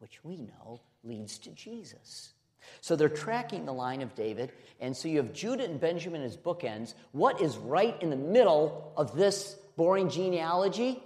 which 0.00 0.24
we 0.24 0.36
know 0.36 0.80
leads 1.04 1.38
to 1.38 1.50
Jesus. 1.50 2.32
So 2.80 2.96
they're 2.96 3.08
tracking 3.08 3.64
the 3.64 3.72
line 3.72 4.02
of 4.02 4.14
David, 4.14 4.52
and 4.80 4.96
so 4.96 5.08
you 5.08 5.18
have 5.18 5.32
Judah 5.32 5.64
and 5.64 5.80
Benjamin 5.80 6.22
as 6.22 6.36
bookends. 6.36 6.94
What 7.12 7.40
is 7.40 7.56
right 7.56 8.00
in 8.02 8.10
the 8.10 8.16
middle 8.16 8.92
of 8.96 9.16
this 9.16 9.56
boring 9.76 10.10
genealogy? 10.10 11.02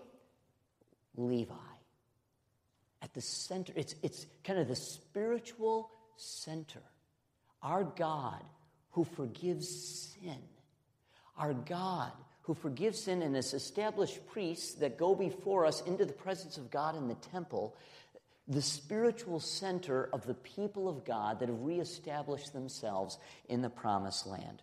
Levi. 1.17 1.55
At 3.03 3.15
the 3.15 3.21
center, 3.21 3.73
it's, 3.77 3.95
it's 4.03 4.27
kind 4.43 4.59
of 4.59 4.67
the 4.67 4.77
spiritual 4.77 5.91
center. 6.17 6.83
Our 7.63 7.85
God 7.85 8.43
who 8.91 9.05
forgives 9.05 9.69
sin. 10.23 10.39
Our 11.37 11.53
God 11.53 12.13
who 12.45 12.55
forgives 12.55 13.01
sin 13.01 13.23
and 13.23 13.35
has 13.35 13.55
established 13.55 14.27
priests 14.27 14.75
that 14.75 14.99
go 14.99 15.15
before 15.15 15.65
us 15.65 15.81
into 15.83 16.05
the 16.05 16.13
presence 16.13 16.59
of 16.59 16.71
God 16.71 16.95
in 16.95 17.09
the 17.09 17.15
temple, 17.15 17.75
the 18.47 18.61
spiritual 18.61 19.41
center 19.41 20.11
of 20.13 20.27
the 20.27 20.35
people 20.35 20.87
of 20.89 21.07
God 21.07 21.41
that 21.41 21.49
have 21.49 21.63
reestablished 21.63 22.53
themselves 22.53 23.19
in 23.49 23.63
the 23.63 23.71
promised 23.71 24.27
land. 24.27 24.63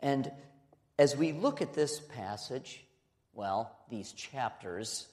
And 0.00 0.30
as 0.98 1.16
we 1.16 1.32
look 1.32 1.62
at 1.62 1.74
this 1.74 2.00
passage, 2.00 2.84
well, 3.32 3.78
these 3.88 4.12
chapters, 4.12 5.06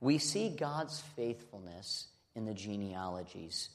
we 0.00 0.18
see 0.18 0.50
God's 0.50 1.00
faithfulness 1.16 2.08
in 2.34 2.44
the 2.44 2.54
genealogies. 2.54 3.70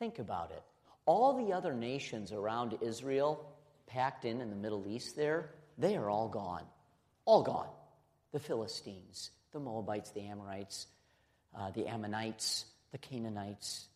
Think 0.00 0.18
about 0.18 0.50
it. 0.50 0.62
All 1.06 1.46
the 1.46 1.52
other 1.52 1.74
nations 1.74 2.32
around 2.32 2.76
Israel, 2.80 3.46
packed 3.86 4.24
in 4.24 4.40
in 4.40 4.50
the 4.50 4.56
Middle 4.56 4.88
East 4.88 5.14
there, 5.14 5.50
they 5.78 5.96
are 5.96 6.08
all 6.08 6.28
gone. 6.28 6.64
All 7.24 7.42
gone. 7.42 7.68
The 8.32 8.40
Philistines, 8.40 9.30
the 9.52 9.60
Moabites, 9.60 10.10
the 10.10 10.22
Amorites, 10.22 10.86
uh, 11.56 11.70
the 11.70 11.86
Ammonites, 11.86 12.66
the 12.92 12.98
Canaanites, 12.98 13.86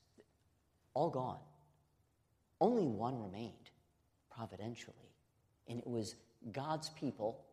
all 0.94 1.10
gone. 1.10 1.38
Only 2.60 2.86
one 2.86 3.22
remained, 3.22 3.70
providentially, 4.34 4.96
and 5.68 5.78
it 5.78 5.86
was 5.86 6.14
God's 6.52 6.90
people 6.90 7.44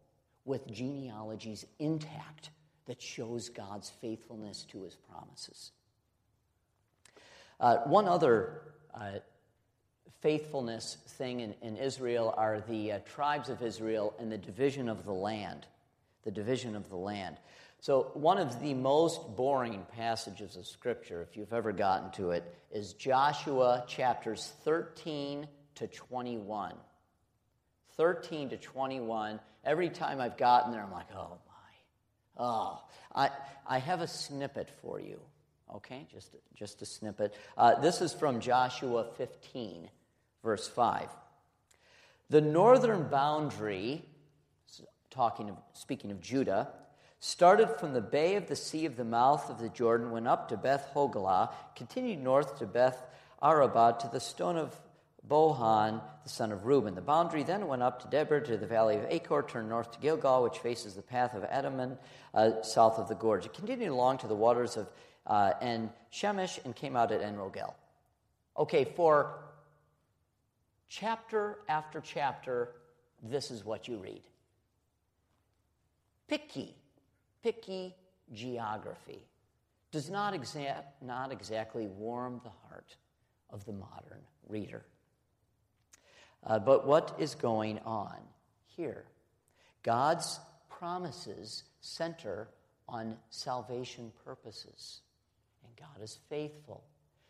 with 0.45 0.69
genealogies 0.71 1.65
intact 1.79 2.49
that 2.85 3.01
shows 3.01 3.49
God's 3.49 3.89
faithfulness 4.01 4.65
to 4.71 4.83
his 4.83 4.95
promises. 4.95 5.71
Uh, 7.59 7.77
one 7.85 8.07
other 8.07 8.61
uh, 8.93 9.19
faithfulness 10.21 10.97
thing 11.07 11.41
in, 11.41 11.53
in 11.61 11.77
Israel 11.77 12.33
are 12.37 12.61
the 12.67 12.93
uh, 12.93 12.99
tribes 12.99 13.49
of 13.49 13.61
Israel 13.61 14.13
and 14.19 14.31
the 14.31 14.37
division 14.37 14.89
of 14.89 15.05
the 15.05 15.13
land. 15.13 15.65
The 16.23 16.31
division 16.31 16.75
of 16.75 16.89
the 16.89 16.97
land. 16.97 17.37
So, 17.79 18.11
one 18.15 18.39
of 18.39 18.59
the 18.59 18.73
most 18.73 19.35
boring 19.35 19.85
passages 19.95 20.55
of 20.57 20.65
Scripture, 20.65 21.21
if 21.21 21.37
you've 21.37 21.53
ever 21.53 21.71
gotten 21.71 22.11
to 22.13 22.31
it, 22.31 22.43
is 22.71 22.93
Joshua 22.93 23.85
chapters 23.87 24.51
13 24.63 25.47
to 25.75 25.87
21. 25.87 26.73
13 27.95 28.49
to 28.49 28.57
21. 28.57 29.39
Every 29.63 29.89
time 29.89 30.19
I've 30.19 30.37
gotten 30.37 30.71
there, 30.71 30.81
I'm 30.81 30.91
like, 30.91 31.07
oh 31.15 31.29
my. 31.29 32.43
Oh, 32.43 32.81
I, 33.13 33.29
I 33.65 33.79
have 33.79 34.01
a 34.01 34.07
snippet 34.07 34.69
for 34.81 34.99
you. 34.99 35.19
Okay, 35.75 36.07
just, 36.11 36.35
just 36.55 36.81
a 36.81 36.85
snippet. 36.85 37.35
Uh, 37.57 37.79
this 37.79 38.01
is 38.01 38.13
from 38.13 38.39
Joshua 38.39 39.05
15 39.17 39.89
verse 40.43 40.67
5. 40.67 41.09
The 42.29 42.41
northern 42.41 43.07
boundary, 43.07 44.03
talking 45.09 45.49
of, 45.49 45.57
speaking 45.73 46.11
of 46.11 46.19
Judah, 46.19 46.69
started 47.19 47.67
from 47.79 47.93
the 47.93 48.01
bay 48.01 48.35
of 48.35 48.47
the 48.47 48.55
sea 48.55 48.85
of 48.85 48.97
the 48.97 49.05
mouth 49.05 49.49
of 49.49 49.59
the 49.59 49.69
Jordan, 49.69 50.11
went 50.11 50.27
up 50.27 50.49
to 50.49 50.57
Beth 50.57 50.89
Hoglah, 50.93 51.51
continued 51.75 52.19
north 52.19 52.59
to 52.59 52.65
Beth 52.65 53.01
Arabah 53.41 53.97
to 54.01 54.09
the 54.11 54.19
stone 54.19 54.57
of 54.57 54.75
Bohan, 55.27 56.01
the 56.23 56.29
son 56.29 56.51
of 56.51 56.65
Reuben. 56.65 56.95
The 56.95 57.01
boundary 57.01 57.43
then 57.43 57.67
went 57.67 57.81
up 57.81 58.01
to 58.01 58.07
Debir 58.07 58.45
to 58.45 58.57
the 58.57 58.67
valley 58.67 58.95
of 58.97 59.05
Achor, 59.09 59.43
turned 59.43 59.69
north 59.69 59.91
to 59.91 59.99
Gilgal, 59.99 60.43
which 60.43 60.59
faces 60.59 60.95
the 60.95 61.01
path 61.01 61.33
of 61.33 61.43
Adummim, 61.43 61.97
uh, 62.33 62.61
south 62.61 62.97
of 62.97 63.07
the 63.07 63.15
gorge. 63.15 63.45
It 63.45 63.53
continued 63.53 63.89
along 63.89 64.19
to 64.19 64.27
the 64.27 64.35
waters 64.35 64.77
of 64.77 64.89
uh, 65.25 65.53
En 65.61 65.91
Shemesh 66.11 66.63
and 66.63 66.75
came 66.75 66.95
out 66.95 67.11
at 67.11 67.21
En 67.21 67.35
Rogel. 67.35 67.73
Okay, 68.57 68.85
for 68.85 69.39
chapter 70.87 71.59
after 71.67 72.01
chapter, 72.01 72.69
this 73.21 73.51
is 73.51 73.65
what 73.65 73.87
you 73.87 73.97
read. 73.97 74.23
Picky, 76.27 76.75
picky 77.43 77.95
geography 78.33 79.25
does 79.91 80.09
not, 80.09 80.33
exa- 80.33 80.83
not 81.01 81.31
exactly 81.31 81.87
warm 81.87 82.41
the 82.43 82.51
heart 82.67 82.95
of 83.49 83.65
the 83.65 83.71
modern 83.71 84.21
reader. 84.47 84.83
Uh, 86.45 86.59
but 86.59 86.85
what 86.85 87.15
is 87.19 87.35
going 87.35 87.79
on 87.79 88.17
here? 88.65 89.05
God's 89.83 90.39
promises 90.69 91.63
center 91.81 92.49
on 92.87 93.15
salvation 93.29 94.11
purposes, 94.25 95.01
and 95.63 95.75
God 95.75 96.03
is 96.03 96.19
faithful. 96.29 96.83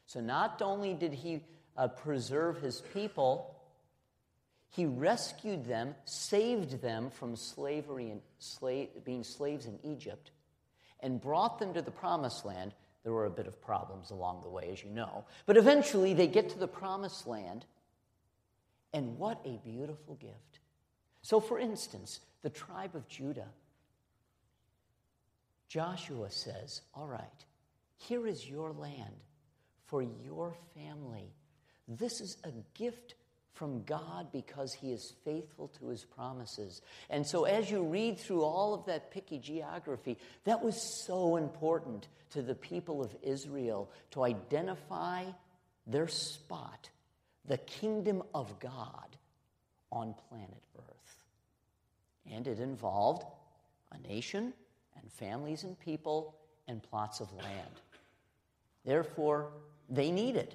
So 0.06 0.20
not 0.20 0.62
only 0.62 0.94
did 0.94 1.14
He 1.14 1.42
uh, 1.78 1.88
preserve 1.88 2.60
His 2.62 2.82
people, 2.94 3.56
He 4.70 4.86
rescued 4.86 5.66
them, 5.66 5.96
saved 6.06 6.82
them 6.82 7.10
from 7.10 7.36
slavery 7.36 8.10
and 8.12 8.22
being 9.06 9.24
slaves 9.24 9.66
in 9.66 9.80
Egypt, 9.84 10.32
and 11.00 11.22
brought 11.22 11.60
them 11.60 11.74
to 11.74 11.82
the 11.82 11.92
promised 11.92 12.46
land. 12.46 12.74
There 13.04 13.14
were 13.14 13.26
a 13.26 13.32
bit 13.32 13.48
of 13.48 13.62
problems 13.62 14.10
along 14.10 14.42
the 14.42 14.50
way, 14.50 14.70
as 14.72 14.84
you 14.84 14.90
know. 14.90 15.24
But 15.46 15.56
eventually 15.56 16.14
they 16.14 16.28
get 16.28 16.50
to 16.50 16.60
the 16.60 16.68
promised 16.68 17.26
land 17.26 17.66
and 18.94 19.18
what 19.18 19.40
a 19.46 19.60
beautiful 19.64 20.16
gift. 20.16 20.60
So, 21.22 21.40
for 21.40 21.60
instance, 21.60 22.20
the 22.42 22.50
tribe 22.50 22.96
of 22.96 23.08
Judah, 23.08 23.50
Joshua 25.68 26.32
says, 26.32 26.82
All 26.94 27.08
right, 27.08 27.46
here 27.98 28.26
is 28.28 28.50
your 28.50 28.72
land 28.72 29.16
for 29.86 30.02
your 30.02 30.56
family. 30.74 31.34
This 31.88 32.22
is 32.22 32.38
a 32.44 32.52
gift 32.78 33.16
from 33.54 33.84
God 33.84 34.28
because 34.32 34.74
he 34.74 34.92
is 34.92 35.14
faithful 35.26 35.70
to 35.80 35.88
his 35.88 36.04
promises. 36.04 36.82
And 37.10 37.26
so, 37.26 37.46
as 37.46 37.72
you 37.72 37.84
read 37.84 38.20
through 38.20 38.44
all 38.44 38.74
of 38.74 38.86
that 38.86 39.12
picky 39.12 39.40
geography, 39.40 40.18
that 40.44 40.64
was 40.64 40.80
so 41.06 41.38
important 41.38 42.08
to 42.32 42.42
the 42.42 42.56
people 42.56 43.04
of 43.04 43.16
Israel 43.24 43.90
to 44.12 44.24
identify 44.24 45.26
their 45.88 46.08
spot 46.08 46.90
the 47.48 47.58
kingdom 47.58 48.22
of 48.34 48.60
God 48.60 49.16
on 49.92 50.14
planet 50.30 50.64
Earth. 50.78 51.24
And 52.30 52.46
it 52.48 52.60
involved 52.60 53.24
a 53.92 54.08
nation 54.08 54.54
and 55.00 55.12
families 55.14 55.64
and 55.64 55.80
people 55.80 56.36
and 56.68 56.84
plots 56.84 57.22
of 57.22 57.32
land. 57.34 57.82
Therefore, 58.84 59.52
they 59.90 60.12
needed 60.12 60.54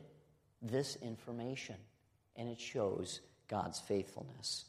this 0.62 0.96
information, 1.02 1.76
and 2.36 2.48
it 2.48 2.60
shows 2.60 3.20
God's 3.48 3.80
faithfulness. 3.80 4.66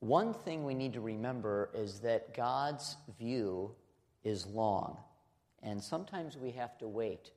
One 0.00 0.34
thing 0.34 0.64
we 0.64 0.74
need 0.74 0.92
to 0.92 1.00
remember 1.00 1.70
is 1.74 2.00
that 2.00 2.34
God's 2.34 2.96
view 3.18 3.70
is 4.22 4.46
long, 4.46 4.98
and 5.62 5.82
sometimes 5.82 6.36
we 6.36 6.50
have 6.52 6.76
to 6.78 6.86
wait 6.86 7.30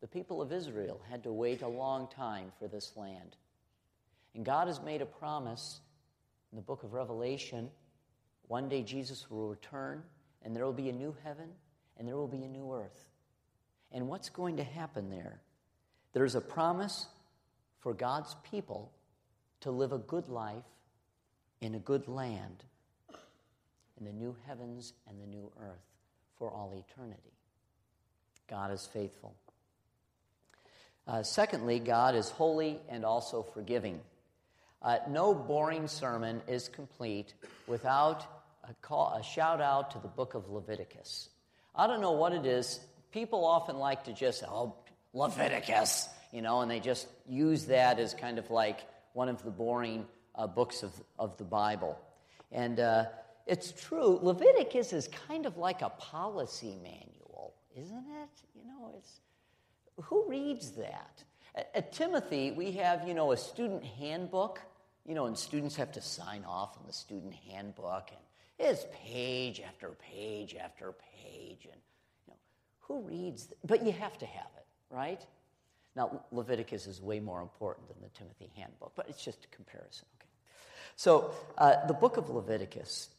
the 0.00 0.06
people 0.06 0.40
of 0.40 0.50
Israel 0.50 1.00
had 1.10 1.22
to 1.24 1.32
wait 1.32 1.62
a 1.62 1.68
long 1.68 2.08
time 2.08 2.52
for 2.58 2.68
this 2.68 2.92
land. 2.96 3.36
And 4.34 4.44
God 4.44 4.66
has 4.66 4.80
made 4.80 5.02
a 5.02 5.06
promise 5.06 5.80
in 6.50 6.56
the 6.56 6.62
book 6.62 6.82
of 6.82 6.94
Revelation 6.94 7.70
one 8.48 8.68
day 8.68 8.82
Jesus 8.82 9.30
will 9.30 9.48
return, 9.48 10.02
and 10.42 10.56
there 10.56 10.64
will 10.64 10.72
be 10.72 10.88
a 10.88 10.92
new 10.92 11.14
heaven, 11.22 11.50
and 11.96 12.08
there 12.08 12.16
will 12.16 12.26
be 12.26 12.42
a 12.42 12.48
new 12.48 12.72
earth. 12.72 13.09
And 13.92 14.08
what's 14.08 14.28
going 14.28 14.56
to 14.58 14.64
happen 14.64 15.10
there? 15.10 15.40
There's 16.12 16.34
a 16.34 16.40
promise 16.40 17.06
for 17.80 17.94
God's 17.94 18.34
people 18.50 18.92
to 19.60 19.70
live 19.70 19.92
a 19.92 19.98
good 19.98 20.28
life 20.28 20.64
in 21.60 21.74
a 21.74 21.78
good 21.78 22.08
land, 22.08 22.64
in 23.98 24.06
the 24.06 24.12
new 24.12 24.34
heavens 24.46 24.92
and 25.08 25.20
the 25.20 25.26
new 25.26 25.50
earth 25.60 25.84
for 26.38 26.50
all 26.50 26.72
eternity. 26.74 27.32
God 28.48 28.72
is 28.72 28.86
faithful. 28.86 29.34
Uh, 31.06 31.22
secondly, 31.22 31.78
God 31.78 32.14
is 32.14 32.30
holy 32.30 32.78
and 32.88 33.04
also 33.04 33.42
forgiving. 33.42 34.00
Uh, 34.82 34.98
no 35.08 35.34
boring 35.34 35.86
sermon 35.86 36.40
is 36.48 36.68
complete 36.68 37.34
without 37.66 38.26
a, 38.68 38.74
call, 38.80 39.14
a 39.18 39.22
shout 39.22 39.60
out 39.60 39.90
to 39.90 39.98
the 39.98 40.08
book 40.08 40.34
of 40.34 40.48
Leviticus. 40.48 41.28
I 41.74 41.86
don't 41.86 42.00
know 42.00 42.12
what 42.12 42.32
it 42.32 42.46
is. 42.46 42.80
People 43.12 43.44
often 43.44 43.76
like 43.76 44.04
to 44.04 44.12
just, 44.12 44.42
oh, 44.44 44.76
Leviticus, 45.12 46.08
you 46.32 46.42
know, 46.42 46.60
and 46.60 46.70
they 46.70 46.80
just 46.80 47.08
use 47.28 47.66
that 47.66 47.98
as 47.98 48.14
kind 48.14 48.38
of 48.38 48.50
like 48.50 48.80
one 49.12 49.28
of 49.28 49.42
the 49.42 49.50
boring 49.50 50.06
uh, 50.34 50.46
books 50.46 50.82
of, 50.82 50.92
of 51.18 51.36
the 51.36 51.44
Bible. 51.44 51.98
And 52.52 52.78
uh, 52.78 53.06
it's 53.46 53.72
true, 53.72 54.18
Leviticus 54.22 54.92
is 54.92 55.08
kind 55.28 55.46
of 55.46 55.56
like 55.56 55.82
a 55.82 55.90
policy 55.90 56.76
manual, 56.82 57.54
isn't 57.76 58.06
it? 58.22 58.42
You 58.54 58.64
know, 58.64 58.92
it's 58.96 59.20
who 60.04 60.24
reads 60.28 60.70
that? 60.72 61.24
At, 61.54 61.70
at 61.74 61.92
Timothy, 61.92 62.52
we 62.52 62.72
have, 62.72 63.06
you 63.08 63.14
know, 63.14 63.32
a 63.32 63.36
student 63.36 63.84
handbook, 63.84 64.60
you 65.04 65.14
know, 65.14 65.26
and 65.26 65.36
students 65.36 65.76
have 65.76 65.92
to 65.92 66.00
sign 66.00 66.44
off 66.44 66.76
on 66.78 66.86
the 66.86 66.92
student 66.92 67.34
handbook, 67.50 68.10
and 68.10 68.68
it's 68.68 68.86
page 69.04 69.60
after 69.60 69.88
page 70.12 70.54
after 70.54 70.94
page, 71.22 71.64
and, 71.64 71.80
who 72.90 73.02
reads? 73.02 73.48
But 73.64 73.86
you 73.86 73.92
have 73.92 74.18
to 74.18 74.26
have 74.26 74.50
it, 74.56 74.66
right? 74.90 75.24
Now, 75.94 76.24
Leviticus 76.32 76.88
is 76.88 77.00
way 77.00 77.20
more 77.20 77.40
important 77.40 77.86
than 77.86 77.98
the 78.02 78.08
Timothy 78.08 78.50
handbook, 78.56 78.92
but 78.96 79.08
it's 79.08 79.22
just 79.22 79.44
a 79.44 79.48
comparison, 79.54 80.08
okay? 80.18 80.28
So, 80.96 81.30
uh, 81.56 81.86
the 81.86 81.94
book 81.94 82.16
of 82.16 82.30
Leviticus, 82.30 83.10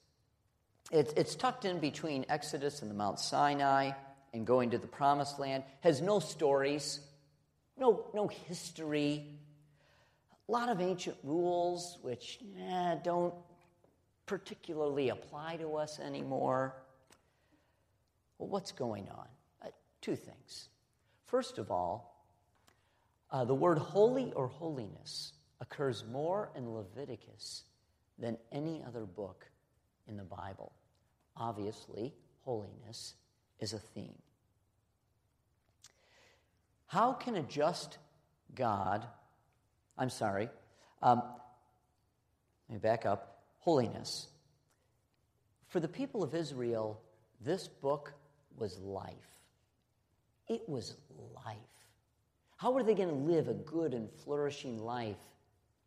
it, 0.91 1.13
it's 1.15 1.35
tucked 1.35 1.63
in 1.63 1.79
between 1.79 2.25
Exodus 2.27 2.81
and 2.81 2.91
the 2.91 2.95
Mount 2.95 3.17
Sinai 3.17 3.91
and 4.33 4.45
going 4.45 4.71
to 4.71 4.77
the 4.77 4.87
promised 4.87 5.39
land, 5.39 5.63
has 5.79 6.01
no 6.01 6.19
stories, 6.19 6.99
no, 7.77 8.07
no 8.13 8.27
history, 8.27 9.25
a 10.49 10.51
lot 10.51 10.67
of 10.67 10.81
ancient 10.81 11.15
rules 11.23 11.97
which 12.01 12.39
eh, 12.59 12.95
don't 13.05 13.33
particularly 14.25 15.09
apply 15.09 15.55
to 15.57 15.77
us 15.77 15.97
anymore. 15.97 16.75
Well, 18.37 18.49
what's 18.49 18.73
going 18.73 19.07
on? 19.15 19.27
Two 20.01 20.15
things. 20.15 20.69
First 21.27 21.57
of 21.57 21.71
all, 21.71 22.25
uh, 23.31 23.45
the 23.45 23.55
word 23.55 23.77
holy 23.77 24.33
or 24.33 24.47
holiness 24.47 25.33
occurs 25.61 26.03
more 26.11 26.51
in 26.55 26.73
Leviticus 26.73 27.63
than 28.17 28.37
any 28.51 28.83
other 28.85 29.05
book 29.05 29.45
in 30.07 30.17
the 30.17 30.23
Bible. 30.23 30.73
Obviously, 31.37 32.13
holiness 32.41 33.13
is 33.59 33.73
a 33.73 33.79
theme. 33.79 34.17
How 36.87 37.13
can 37.13 37.35
a 37.35 37.43
just 37.43 37.97
God, 38.53 39.05
I'm 39.97 40.09
sorry, 40.09 40.49
um, 41.01 41.23
let 42.67 42.73
me 42.73 42.79
back 42.79 43.05
up, 43.05 43.43
holiness. 43.59 44.27
For 45.69 45.79
the 45.79 45.87
people 45.87 46.23
of 46.23 46.35
Israel, 46.35 47.01
this 47.39 47.67
book 47.67 48.13
was 48.57 48.77
life. 48.79 49.40
It 50.47 50.67
was 50.67 50.95
life. 51.45 51.57
How 52.57 52.71
were 52.71 52.83
they 52.83 52.93
going 52.93 53.09
to 53.09 53.15
live 53.15 53.47
a 53.47 53.53
good 53.53 53.93
and 53.93 54.09
flourishing 54.23 54.77
life 54.77 55.17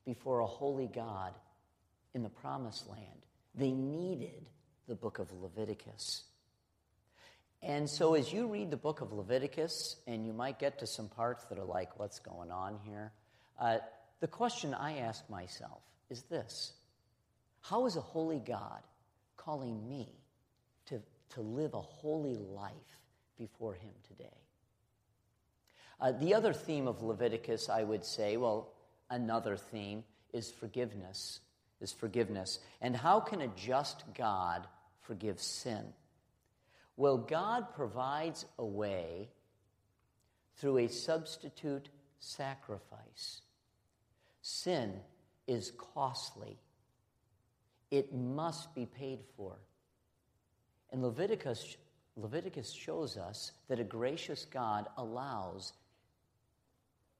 before 0.05 0.41
a 0.41 0.47
holy 0.47 0.89
God 0.89 1.33
in 2.15 2.23
the 2.23 2.29
promised 2.29 2.89
land? 2.89 3.27
They 3.55 3.71
needed 3.71 4.49
the 4.89 4.95
book 4.95 5.19
of 5.19 5.31
Leviticus. 5.33 6.25
And 7.63 7.89
so, 7.89 8.15
as 8.15 8.33
you 8.33 8.47
read 8.47 8.71
the 8.71 8.77
book 8.77 9.01
of 9.01 9.13
Leviticus, 9.13 9.97
and 10.07 10.27
you 10.27 10.33
might 10.33 10.59
get 10.59 10.81
to 10.81 10.87
some 10.87 11.09
parts 11.09 11.45
that 11.45 11.59
are 11.59 11.65
like, 11.65 11.99
what's 11.99 12.19
going 12.19 12.51
on 12.51 12.79
here? 12.85 13.13
Uh, 13.59 13.79
the 14.21 14.29
question 14.29 14.75
I 14.75 14.99
ask 14.99 15.29
myself 15.31 15.81
is 16.11 16.23
this 16.25 16.73
How 17.61 17.87
is 17.87 17.97
a 17.97 18.01
holy 18.01 18.41
God 18.41 18.83
calling 19.37 19.89
me 19.89 20.09
to, 20.87 21.01
to 21.31 21.41
live 21.41 21.75
a 21.75 21.81
holy 21.81 22.37
life 22.37 22.73
before 23.39 23.75
Him 23.75 23.93
today? 24.09 24.44
Uh, 26.01 26.13
the 26.13 26.35
other 26.35 26.53
theme 26.53 26.89
of 26.89 27.03
Leviticus, 27.03 27.69
I 27.69 27.83
would 27.83 28.05
say, 28.05 28.37
well, 28.37 28.73
another 29.11 29.57
theme 29.57 30.05
is 30.33 30.51
forgiveness. 30.51 31.41
Is 31.81 31.93
forgiveness. 31.93 32.61
And 32.81 32.97
how 32.97 33.21
can 33.21 33.41
a 33.41 33.49
just 33.49 34.05
God 34.17 34.67
forgive 35.01 35.41
sin? 35.41 35.85
Well, 36.97 37.19
God 37.19 37.75
provides 37.75 38.47
a 38.59 38.65
way 38.65 39.29
through 40.57 40.79
a 40.79 40.89
substitute 40.89 41.89
sacrifice. 42.21 43.43
Sin 44.41 44.95
is 45.47 45.73
costly, 45.77 46.59
it 47.91 48.15
must 48.15 48.75
be 48.75 48.87
paid 48.87 49.21
for. 49.37 49.57
And 50.91 51.03
Leviticus, 51.03 51.77
Leviticus 52.17 52.73
shows 52.73 53.17
us 53.17 53.53
that 53.69 53.81
a 53.81 53.85
gracious 53.85 54.47
God 54.47 54.87
allows 54.97 55.73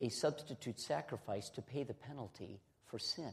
a 0.01 0.09
substitute 0.09 0.81
sacrifice 0.81 1.49
to 1.51 1.63
pay 1.63 1.85
the 1.85 1.95
penalty 1.95 2.61
for 2.87 2.99
sin. 2.99 3.33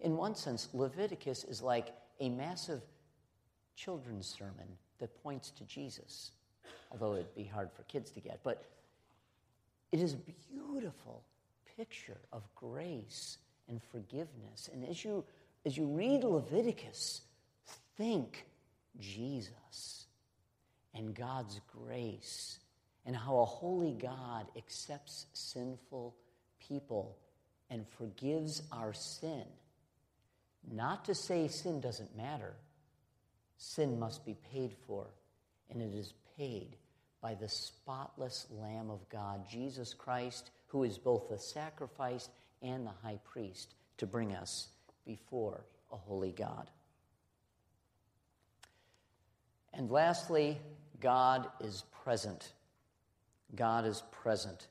In 0.00 0.16
one 0.16 0.34
sense, 0.34 0.68
Leviticus 0.72 1.44
is 1.44 1.62
like 1.62 1.94
a 2.20 2.28
massive 2.28 2.82
children's 3.76 4.26
sermon 4.26 4.76
that 4.98 5.22
points 5.22 5.50
to 5.50 5.64
Jesus, 5.64 6.32
although 6.90 7.14
it'd 7.14 7.34
be 7.34 7.44
hard 7.44 7.70
for 7.72 7.82
kids 7.84 8.10
to 8.12 8.20
get. 8.20 8.40
But 8.42 8.64
it 9.92 10.00
is 10.00 10.14
a 10.14 10.18
beautiful 10.52 11.22
picture 11.76 12.20
of 12.32 12.42
grace 12.54 13.38
and 13.68 13.80
forgiveness. 13.82 14.68
And 14.72 14.86
as 14.86 15.04
you, 15.04 15.24
as 15.64 15.76
you 15.76 15.86
read 15.86 16.24
Leviticus, 16.24 17.22
think 17.96 18.46
Jesus 18.98 20.06
and 20.94 21.14
God's 21.14 21.60
grace 21.66 22.58
and 23.10 23.16
how 23.16 23.38
a 23.38 23.44
holy 23.44 23.90
God 23.90 24.46
accepts 24.56 25.26
sinful 25.32 26.14
people 26.60 27.16
and 27.68 27.84
forgives 27.98 28.62
our 28.70 28.92
sin. 28.92 29.42
Not 30.70 31.06
to 31.06 31.14
say 31.16 31.48
sin 31.48 31.80
doesn't 31.80 32.16
matter, 32.16 32.54
sin 33.58 33.98
must 33.98 34.24
be 34.24 34.36
paid 34.52 34.76
for, 34.86 35.08
and 35.72 35.82
it 35.82 35.92
is 35.92 36.14
paid 36.38 36.76
by 37.20 37.34
the 37.34 37.48
spotless 37.48 38.46
Lamb 38.48 38.90
of 38.90 39.00
God, 39.08 39.44
Jesus 39.50 39.92
Christ, 39.92 40.52
who 40.68 40.84
is 40.84 40.96
both 40.96 41.28
the 41.28 41.38
sacrifice 41.38 42.28
and 42.62 42.86
the 42.86 42.92
high 43.02 43.18
priest 43.24 43.74
to 43.96 44.06
bring 44.06 44.36
us 44.36 44.68
before 45.04 45.64
a 45.90 45.96
holy 45.96 46.30
God. 46.30 46.70
And 49.74 49.90
lastly, 49.90 50.58
God 51.00 51.48
is 51.60 51.82
present. 52.04 52.52
God 53.54 53.86
is 53.86 54.02
present. 54.10 54.68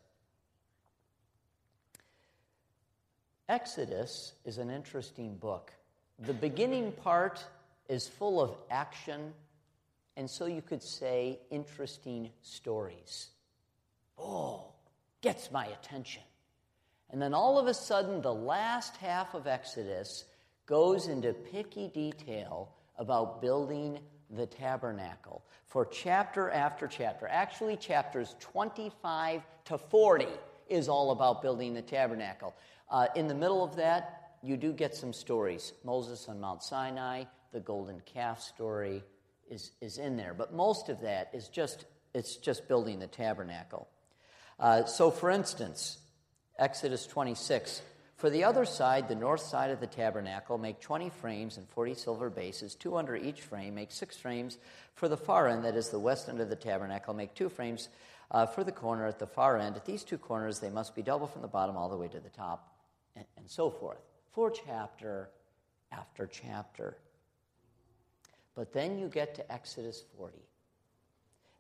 Exodus 3.48 4.34
is 4.46 4.58
an 4.58 4.70
interesting 4.70 5.36
book. 5.36 5.74
The 6.20 6.34
beginning 6.34 6.92
part 6.92 7.44
is 7.88 8.08
full 8.08 8.42
of 8.42 8.56
action, 8.70 9.34
and 10.16 10.30
so 10.30 10.46
you 10.46 10.62
could 10.62 10.84
say 10.84 11.40
interesting 11.50 12.30
stories. 12.42 13.30
Oh, 14.18 14.66
gets 15.22 15.52
my 15.52 15.66
attention. 15.66 16.22
And 17.10 17.22
then 17.22 17.34
all 17.34 17.58
of 17.58 17.68
a 17.68 17.74
sudden, 17.74 18.22
the 18.22 18.34
last 18.34 18.98
half 18.98 19.34
of 19.34 19.48
Exodus 19.48 20.26
goes 20.68 21.08
into 21.08 21.34
picky 21.34 21.88
detail 21.88 22.70
about 22.98 23.42
building 23.42 24.00
the 24.30 24.46
tabernacle 24.46 25.44
for 25.66 25.86
chapter 25.86 26.50
after 26.50 26.88
chapter. 26.88 27.28
Actually, 27.28 27.78
chapters 27.78 28.36
25 28.40 29.42
to 29.66 29.78
40 29.78 30.28
is 30.68 30.88
all 30.88 31.12
about 31.12 31.42
building 31.42 31.74
the 31.74 31.82
tabernacle. 31.82 32.56
Uh, 32.90 33.08
in 33.16 33.28
the 33.28 33.36
middle 33.36 33.64
of 33.64 33.76
that, 33.76 34.34
you 34.42 34.58
do 34.58 34.72
get 34.72 34.96
some 34.96 35.14
stories. 35.14 35.74
Moses 35.84 36.28
on 36.30 36.40
Mount 36.40 36.64
Sinai, 36.64 37.24
the 37.52 37.60
golden 37.60 38.02
calf 38.02 38.42
story 38.42 39.04
is, 39.50 39.72
is 39.82 39.98
in 39.98 40.16
there. 40.16 40.34
But 40.34 40.54
most 40.54 40.90
of 40.90 41.02
that 41.02 41.30
is 41.34 41.48
just, 41.50 41.86
it's 42.14 42.36
just 42.36 42.68
building 42.68 43.00
the 43.00 43.08
tabernacle. 43.08 43.88
Uh, 44.60 44.86
so, 44.86 45.12
for 45.12 45.30
instance, 45.30 45.98
Exodus 46.58 47.06
26 47.08 47.82
for 48.20 48.30
the 48.30 48.44
other 48.44 48.66
side, 48.66 49.08
the 49.08 49.16
north 49.16 49.40
side 49.40 49.72
of 49.72 49.80
the 49.80 49.88
tabernacle, 49.88 50.58
make 50.58 50.82
20 50.82 51.10
frames 51.10 51.56
and 51.56 51.66
40 51.70 51.94
silver 51.94 52.30
bases, 52.30 52.76
two 52.76 52.98
under 52.98 53.16
each 53.16 53.40
frame. 53.40 53.76
Make 53.76 53.94
six 53.94 54.18
frames 54.18 54.58
for 54.94 55.08
the 55.08 55.16
far 55.16 55.48
end, 55.48 55.64
that 55.64 55.78
is 55.78 55.88
the 55.88 56.00
west 56.00 56.28
end 56.28 56.42
of 56.42 56.50
the 56.50 56.56
tabernacle. 56.58 57.14
Make 57.14 57.34
two 57.34 57.48
frames 57.48 57.88
uh, 58.32 58.46
for 58.46 58.66
the 58.66 58.74
corner 58.74 59.08
at 59.08 59.20
the 59.20 59.26
far 59.26 59.58
end. 59.58 59.78
At 59.78 59.86
these 59.86 60.04
two 60.04 60.18
corners, 60.18 60.60
they 60.60 60.70
must 60.70 60.98
be 60.98 61.02
double 61.02 61.28
from 61.28 61.42
the 61.42 61.48
bottom 61.48 61.78
all 61.78 61.88
the 61.88 61.96
way 61.96 62.10
to 62.10 62.20
the 62.20 62.30
top, 62.30 62.76
and, 63.16 63.24
and 63.38 63.50
so 63.50 63.70
forth. 63.70 64.02
For 64.34 64.52
chapter 64.52 65.30
after 65.90 66.28
chapter. 66.28 66.98
But 68.54 68.74
then 68.74 69.00
you 69.00 69.08
get 69.08 69.36
to 69.36 69.50
Exodus 69.50 70.04
40. 70.18 70.38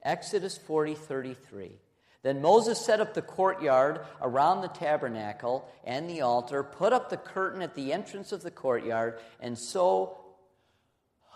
Exodus 0.04 0.58
40, 0.58 0.95
33. 0.95 1.72
Then 2.21 2.41
Moses 2.41 2.79
set 2.79 2.99
up 2.99 3.13
the 3.13 3.21
courtyard 3.21 4.05
around 4.21 4.62
the 4.62 4.67
tabernacle 4.67 5.69
and 5.86 6.10
the 6.10 6.21
altar, 6.21 6.63
put 6.63 6.91
up 6.91 7.10
the 7.10 7.17
curtain 7.17 7.62
at 7.62 7.75
the 7.75 7.93
entrance 7.93 8.32
of 8.32 8.43
the 8.43 8.51
courtyard, 8.51 9.19
and 9.39 9.58
so, 9.58 10.17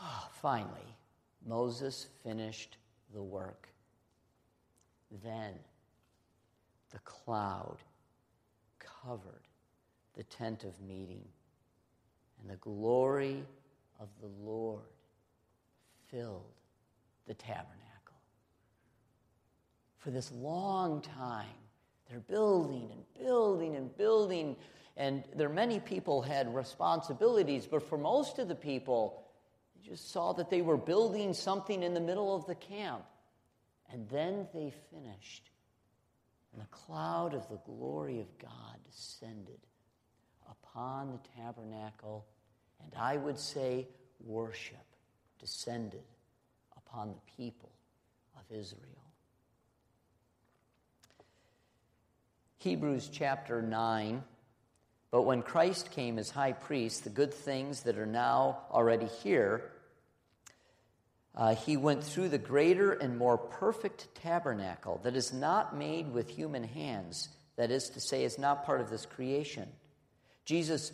oh, 0.02 0.28
finally, 0.42 0.98
Moses 1.46 2.08
finished 2.24 2.78
the 3.14 3.24
work. 3.24 3.70
Then 5.24 5.54
the 6.92 7.00
cloud 7.00 7.78
covered 8.80 9.48
the 10.16 10.24
tent 10.24 10.66
of 10.66 10.80
meeting, 10.82 11.24
and 12.42 12.50
the 12.50 12.58
glory 12.58 13.44
of 14.00 14.10
the 14.20 14.28
Lord 14.28 14.82
filled 16.10 16.44
the 17.26 17.34
tabernacle 17.34 17.83
for 20.04 20.12
this 20.12 20.32
long 20.34 21.02
time. 21.02 21.48
They're 22.10 22.20
building 22.20 22.90
and 22.92 23.26
building 23.26 23.76
and 23.76 23.96
building, 23.98 24.58
and 24.98 25.24
there 25.36 25.50
many 25.50 25.80
people 25.80 26.22
had 26.22 26.54
responsibilities, 26.54 27.66
but 27.66 27.88
for 27.88 27.98
most 27.98 28.38
of 28.38 28.50
the 28.50 28.56
people, 28.56 29.24
they 29.76 29.90
just 29.90 30.12
saw 30.12 30.34
that 30.34 30.50
they 30.50 30.62
were 30.62 30.78
building 30.78 31.34
something 31.34 31.82
in 31.82 31.94
the 31.94 32.02
middle 32.02 32.36
of 32.36 32.46
the 32.46 32.56
camp. 32.56 33.04
And 33.92 34.10
then 34.10 34.48
they 34.54 34.74
finished, 34.92 35.50
and 36.52 36.62
the 36.62 36.68
cloud 36.68 37.34
of 37.34 37.48
the 37.50 37.60
glory 37.66 38.20
of 38.20 38.38
God 38.40 38.78
descended 38.86 39.60
upon 40.50 41.12
the 41.12 41.20
tabernacle, 41.42 42.26
and 42.84 42.94
I 43.00 43.18
would 43.18 43.40
say 43.40 43.88
worship 44.20 44.86
descended 45.40 46.04
upon 46.76 47.10
the 47.10 47.34
people 47.38 47.72
of 48.36 48.56
Israel. 48.56 49.13
Hebrews 52.64 53.10
chapter 53.12 53.62
9. 53.62 54.24
But 55.12 55.24
when 55.24 55.42
Christ 55.42 55.92
came 55.92 56.18
as 56.18 56.30
high 56.30 56.54
priest, 56.54 57.04
the 57.04 57.10
good 57.10 57.34
things 57.34 57.84
that 57.84 57.98
are 57.98 58.06
now 58.06 58.60
already 58.72 59.08
here, 59.22 59.70
uh, 61.36 61.56
he 61.56 61.76
went 61.76 62.06
through 62.06 62.30
the 62.30 62.38
greater 62.38 62.94
and 62.94 63.18
more 63.18 63.38
perfect 63.38 64.16
tabernacle 64.16 65.02
that 65.04 65.18
is 65.18 65.34
not 65.34 65.76
made 65.76 66.14
with 66.14 66.30
human 66.30 66.64
hands, 66.64 67.28
that 67.58 67.70
is 67.70 67.90
to 67.90 68.00
say, 68.00 68.24
is 68.24 68.40
not 68.40 68.66
part 68.66 68.80
of 68.80 68.90
this 68.90 69.06
creation. 69.06 69.68
Jesus 70.46 70.94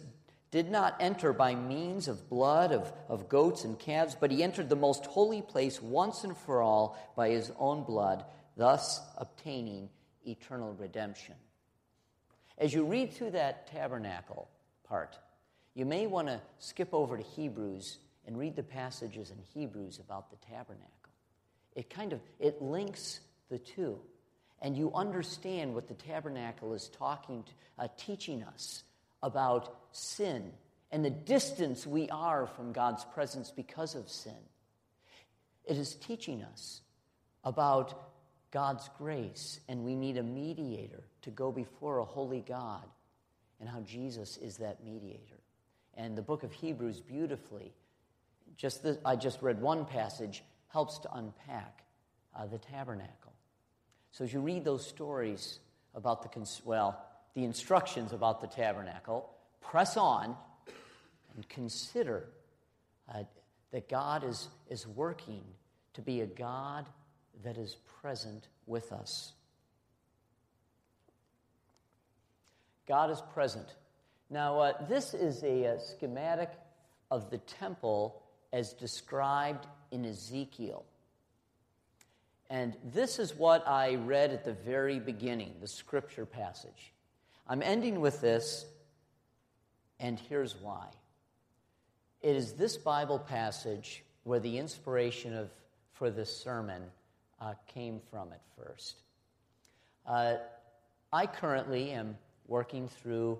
did 0.49 0.71
not 0.71 0.95
enter 0.99 1.33
by 1.33 1.53
means 1.53 2.07
of 2.07 2.29
blood 2.29 2.71
of, 2.71 2.91
of 3.07 3.29
goats 3.29 3.63
and 3.63 3.77
calves, 3.77 4.17
but 4.19 4.31
he 4.31 4.41
entered 4.41 4.69
the 4.69 4.75
most 4.75 5.05
holy 5.05 5.43
place 5.43 5.79
once 5.79 6.23
and 6.23 6.35
for 6.35 6.63
all 6.63 6.97
by 7.15 7.29
his 7.29 7.51
own 7.59 7.83
blood, 7.83 8.25
thus 8.57 9.01
obtaining 9.19 9.87
eternal 10.25 10.73
redemption. 10.73 11.35
As 12.59 12.73
you 12.73 12.83
read 12.83 13.13
through 13.13 13.31
that 13.31 13.67
tabernacle 13.67 14.49
part, 14.83 15.17
you 15.75 15.85
may 15.85 16.07
want 16.07 16.27
to 16.27 16.41
skip 16.59 16.93
over 16.93 17.15
to 17.15 17.23
Hebrews 17.23 17.97
and 18.27 18.37
read 18.37 18.57
the 18.57 18.63
passages 18.63 19.31
in 19.31 19.37
Hebrews 19.53 19.99
about 19.99 20.29
the 20.29 20.35
tabernacle. 20.45 20.85
It 21.73 21.89
kind 21.89 22.11
of 22.11 22.19
it 22.37 22.61
links 22.61 23.21
the 23.49 23.59
two, 23.59 23.97
and 24.61 24.75
you 24.75 24.91
understand 24.93 25.73
what 25.73 25.87
the 25.87 25.93
tabernacle 25.93 26.73
is 26.73 26.89
talking, 26.89 27.43
to, 27.43 27.51
uh, 27.83 27.87
teaching 27.97 28.43
us 28.43 28.83
about 29.23 29.73
sin 29.93 30.51
and 30.91 31.05
the 31.05 31.09
distance 31.09 31.87
we 31.87 32.09
are 32.09 32.47
from 32.47 32.73
God's 32.73 33.05
presence 33.05 33.51
because 33.51 33.95
of 33.95 34.09
sin. 34.09 34.33
It 35.65 35.77
is 35.77 35.95
teaching 35.95 36.43
us 36.43 36.81
about 37.43 37.93
God's 38.51 38.89
grace, 38.97 39.59
and 39.69 39.85
we 39.85 39.95
need 39.95 40.17
a 40.17 40.23
mediator 40.23 41.03
to 41.21 41.29
go 41.29 41.51
before 41.51 41.99
a 41.99 42.05
holy 42.05 42.41
God, 42.47 42.83
and 43.59 43.67
how 43.67 43.81
Jesus 43.81 44.37
is 44.37 44.57
that 44.57 44.83
mediator. 44.83 45.39
And 45.95 46.17
the 46.17 46.21
book 46.21 46.43
of 46.43 46.51
Hebrews 46.53 47.01
beautifully, 47.01 47.73
just 48.55 48.83
the, 48.83 48.97
I 49.03 49.15
just 49.15 49.41
read 49.41 49.61
one 49.61 49.85
passage, 49.85 50.43
helps 50.69 50.99
to 50.99 51.13
unpack 51.13 51.83
uh, 52.35 52.45
the 52.45 52.57
tabernacle. 52.57 53.33
So 54.11 54.23
as 54.23 54.33
you 54.33 54.39
read 54.39 54.63
those 54.63 54.85
stories 54.85 55.59
about 55.93 56.23
the, 56.23 56.29
cons- 56.29 56.61
well, 56.63 57.01
the 57.35 57.43
instructions 57.43 58.13
about 58.13 58.41
the 58.41 58.47
tabernacle, 58.47 59.29
press 59.61 59.97
on 59.97 60.35
and 61.35 61.47
consider 61.49 62.29
uh, 63.13 63.23
that 63.71 63.89
God 63.89 64.23
is, 64.23 64.47
is 64.69 64.87
working 64.87 65.43
to 65.93 66.01
be 66.01 66.21
a 66.21 66.25
God 66.25 66.85
that 67.43 67.57
is 67.57 67.75
present 68.01 68.47
with 68.65 68.91
us. 68.91 69.33
God 72.89 73.11
is 73.11 73.21
present. 73.33 73.75
Now, 74.31 74.59
uh, 74.59 74.73
this 74.87 75.13
is 75.13 75.43
a, 75.43 75.63
a 75.65 75.79
schematic 75.79 76.49
of 77.11 77.29
the 77.29 77.37
temple 77.37 78.23
as 78.51 78.73
described 78.73 79.67
in 79.91 80.03
Ezekiel. 80.05 80.83
And 82.49 82.75
this 82.83 83.19
is 83.19 83.35
what 83.35 83.67
I 83.67 83.95
read 83.95 84.31
at 84.31 84.43
the 84.43 84.53
very 84.53 84.99
beginning, 84.99 85.53
the 85.61 85.67
scripture 85.67 86.25
passage. 86.25 86.91
I'm 87.47 87.61
ending 87.61 88.01
with 88.01 88.21
this, 88.21 88.65
and 89.99 90.19
here's 90.27 90.55
why. 90.55 90.87
It 92.23 92.35
is 92.35 92.53
this 92.53 92.75
Bible 92.75 93.19
passage 93.19 94.03
where 94.23 94.39
the 94.39 94.57
inspiration 94.57 95.35
of, 95.35 95.51
for 95.93 96.09
this 96.09 96.35
sermon 96.35 96.81
uh, 97.39 97.53
came 97.67 98.01
from 98.09 98.31
at 98.33 98.41
first. 98.57 98.95
Uh, 100.07 100.37
I 101.13 101.27
currently 101.27 101.91
am 101.91 102.17
working 102.49 102.87
through 102.87 103.39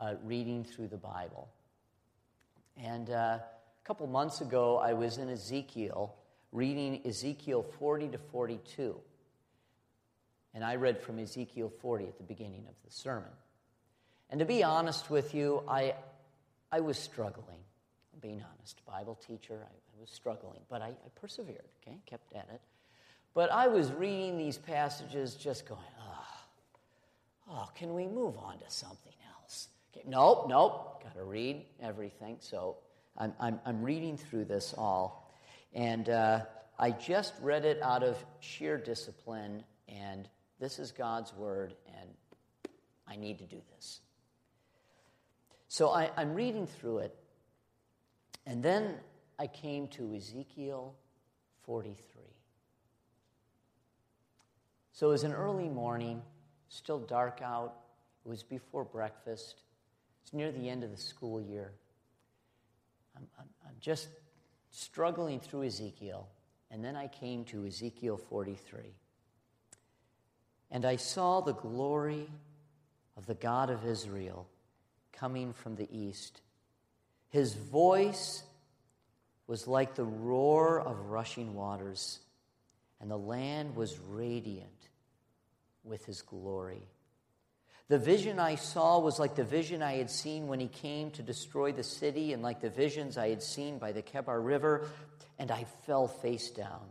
uh, 0.00 0.14
reading 0.24 0.64
through 0.64 0.88
the 0.88 0.96
Bible. 0.96 1.48
And 2.76 3.10
uh, 3.10 3.38
a 3.38 3.42
couple 3.84 4.06
months 4.06 4.40
ago, 4.40 4.78
I 4.78 4.94
was 4.94 5.18
in 5.18 5.28
Ezekiel, 5.28 6.14
reading 6.52 7.02
Ezekiel 7.04 7.62
40 7.78 8.08
to 8.08 8.18
42. 8.18 8.96
And 10.54 10.64
I 10.64 10.76
read 10.76 11.00
from 11.00 11.18
Ezekiel 11.18 11.70
40 11.80 12.06
at 12.06 12.16
the 12.16 12.24
beginning 12.24 12.64
of 12.68 12.74
the 12.84 12.90
sermon. 12.90 13.28
And 14.30 14.40
to 14.40 14.46
be 14.46 14.64
honest 14.64 15.10
with 15.10 15.34
you, 15.34 15.62
I, 15.68 15.94
I 16.72 16.80
was 16.80 16.98
struggling. 16.98 17.58
I'm 18.14 18.20
being 18.20 18.42
honest. 18.54 18.84
Bible 18.86 19.16
teacher, 19.26 19.58
I, 19.62 19.72
I 19.72 20.00
was 20.00 20.10
struggling. 20.10 20.60
But 20.68 20.82
I, 20.82 20.88
I 20.88 21.08
persevered, 21.20 21.68
okay? 21.82 21.98
Kept 22.06 22.32
at 22.32 22.48
it. 22.52 22.60
But 23.34 23.52
I 23.52 23.68
was 23.68 23.92
reading 23.92 24.38
these 24.38 24.58
passages 24.58 25.34
just 25.34 25.68
going, 25.68 25.80
oh, 27.50 27.68
can 27.74 27.94
we 27.94 28.06
move 28.06 28.36
on 28.38 28.58
to 28.58 28.64
something 28.68 29.12
else? 29.42 29.68
Okay, 29.92 30.04
nope, 30.08 30.46
nope. 30.48 31.02
Got 31.02 31.14
to 31.14 31.24
read 31.24 31.64
everything. 31.82 32.36
So 32.40 32.76
I'm, 33.16 33.32
I'm, 33.40 33.60
I'm 33.66 33.82
reading 33.82 34.16
through 34.16 34.46
this 34.46 34.74
all. 34.76 35.32
And 35.74 36.08
uh, 36.08 36.40
I 36.78 36.90
just 36.90 37.34
read 37.42 37.64
it 37.64 37.82
out 37.82 38.02
of 38.02 38.16
sheer 38.40 38.76
discipline, 38.78 39.64
and 39.88 40.28
this 40.58 40.78
is 40.78 40.92
God's 40.92 41.34
word, 41.34 41.74
and 41.98 42.10
I 43.06 43.16
need 43.16 43.38
to 43.38 43.46
do 43.46 43.60
this. 43.74 44.00
So 45.68 45.90
I, 45.90 46.10
I'm 46.16 46.34
reading 46.34 46.66
through 46.66 46.98
it, 46.98 47.16
and 48.46 48.62
then 48.62 48.94
I 49.38 49.46
came 49.46 49.88
to 49.88 50.14
Ezekiel 50.14 50.94
43. 51.64 52.22
So 54.92 55.08
it 55.08 55.10
was 55.10 55.24
an 55.24 55.32
early 55.32 55.68
morning, 55.68 56.20
still 56.70 57.00
dark 57.00 57.40
out. 57.42 57.74
It 58.24 58.28
was 58.28 58.42
before 58.42 58.84
breakfast. 58.84 59.62
It's 60.22 60.32
near 60.32 60.50
the 60.50 60.68
end 60.68 60.82
of 60.82 60.90
the 60.90 60.96
school 60.96 61.42
year. 61.42 61.72
I'm, 63.16 63.26
I'm, 63.38 63.48
I'm 63.66 63.74
just 63.80 64.08
struggling 64.70 65.40
through 65.40 65.64
Ezekiel, 65.64 66.28
and 66.70 66.82
then 66.82 66.96
I 66.96 67.08
came 67.08 67.44
to 67.46 67.66
Ezekiel 67.66 68.16
43. 68.16 68.94
And 70.70 70.84
I 70.84 70.96
saw 70.96 71.40
the 71.40 71.54
glory 71.54 72.28
of 73.16 73.26
the 73.26 73.34
God 73.34 73.70
of 73.70 73.84
Israel 73.84 74.46
coming 75.12 75.52
from 75.52 75.74
the 75.74 75.88
east. 75.90 76.40
His 77.30 77.54
voice 77.54 78.44
was 79.48 79.66
like 79.66 79.96
the 79.96 80.04
roar 80.04 80.80
of 80.80 81.10
rushing 81.10 81.54
waters, 81.54 82.20
and 83.00 83.10
the 83.10 83.18
land 83.18 83.74
was 83.74 83.98
radiant 83.98 84.70
with 85.90 86.06
his 86.06 86.22
glory. 86.22 86.88
The 87.88 87.98
vision 87.98 88.38
I 88.38 88.54
saw 88.54 89.00
was 89.00 89.18
like 89.18 89.34
the 89.34 89.42
vision 89.42 89.82
I 89.82 89.96
had 89.96 90.10
seen 90.10 90.46
when 90.46 90.60
he 90.60 90.68
came 90.68 91.10
to 91.10 91.22
destroy 91.22 91.72
the 91.72 91.82
city, 91.82 92.32
and 92.32 92.40
like 92.40 92.60
the 92.60 92.70
visions 92.70 93.18
I 93.18 93.28
had 93.30 93.42
seen 93.42 93.78
by 93.78 93.90
the 93.90 94.00
Kebar 94.00 94.40
River, 94.40 94.86
and 95.40 95.50
I 95.50 95.64
fell 95.86 96.06
face 96.06 96.50
down. 96.50 96.86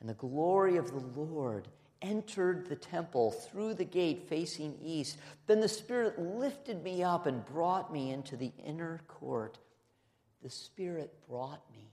And 0.00 0.08
the 0.08 0.14
glory 0.14 0.78
of 0.78 0.90
the 0.90 1.20
Lord 1.20 1.68
entered 2.00 2.66
the 2.66 2.76
temple 2.76 3.32
through 3.32 3.74
the 3.74 3.84
gate 3.84 4.28
facing 4.30 4.78
east. 4.82 5.18
Then 5.46 5.60
the 5.60 5.68
Spirit 5.68 6.18
lifted 6.18 6.82
me 6.82 7.02
up 7.02 7.26
and 7.26 7.44
brought 7.44 7.92
me 7.92 8.10
into 8.10 8.36
the 8.36 8.52
inner 8.64 9.02
court. 9.08 9.58
The 10.42 10.50
Spirit 10.50 11.12
brought 11.28 11.62
me 11.70 11.90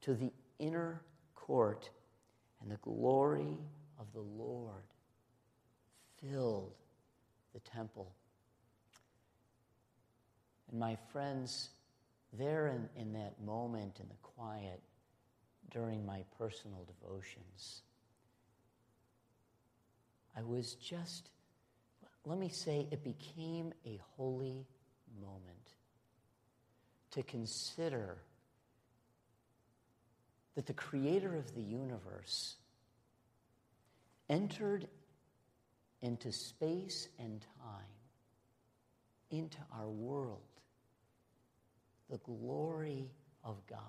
to 0.00 0.14
the 0.14 0.32
inner 0.58 1.02
court, 1.36 1.90
and 2.60 2.72
the 2.72 2.78
glory 2.78 3.56
of 4.00 4.06
the 4.12 4.20
Lord 4.20 4.82
filled 6.20 6.72
the 7.52 7.60
temple. 7.60 8.12
And 10.70 10.80
my 10.80 10.96
friends, 11.12 11.70
there 12.32 12.68
in, 12.68 12.88
in 13.00 13.12
that 13.14 13.40
moment 13.40 13.98
in 14.00 14.08
the 14.08 14.14
quiet 14.22 14.80
during 15.70 16.04
my 16.04 16.24
personal 16.38 16.86
devotions, 16.86 17.82
I 20.36 20.42
was 20.42 20.74
just, 20.74 21.30
let 22.24 22.38
me 22.38 22.50
say, 22.50 22.86
it 22.90 23.02
became 23.02 23.72
a 23.86 23.98
holy 24.16 24.66
moment 25.20 25.72
to 27.12 27.22
consider 27.22 28.18
that 30.56 30.66
the 30.66 30.74
creator 30.74 31.34
of 31.36 31.54
the 31.54 31.62
universe 31.62 32.56
entered 34.28 34.88
into 36.06 36.30
space 36.30 37.08
and 37.18 37.44
time, 37.60 37.84
into 39.30 39.58
our 39.76 39.88
world, 39.88 40.38
the 42.08 42.18
glory 42.18 43.10
of 43.42 43.56
God. 43.66 43.80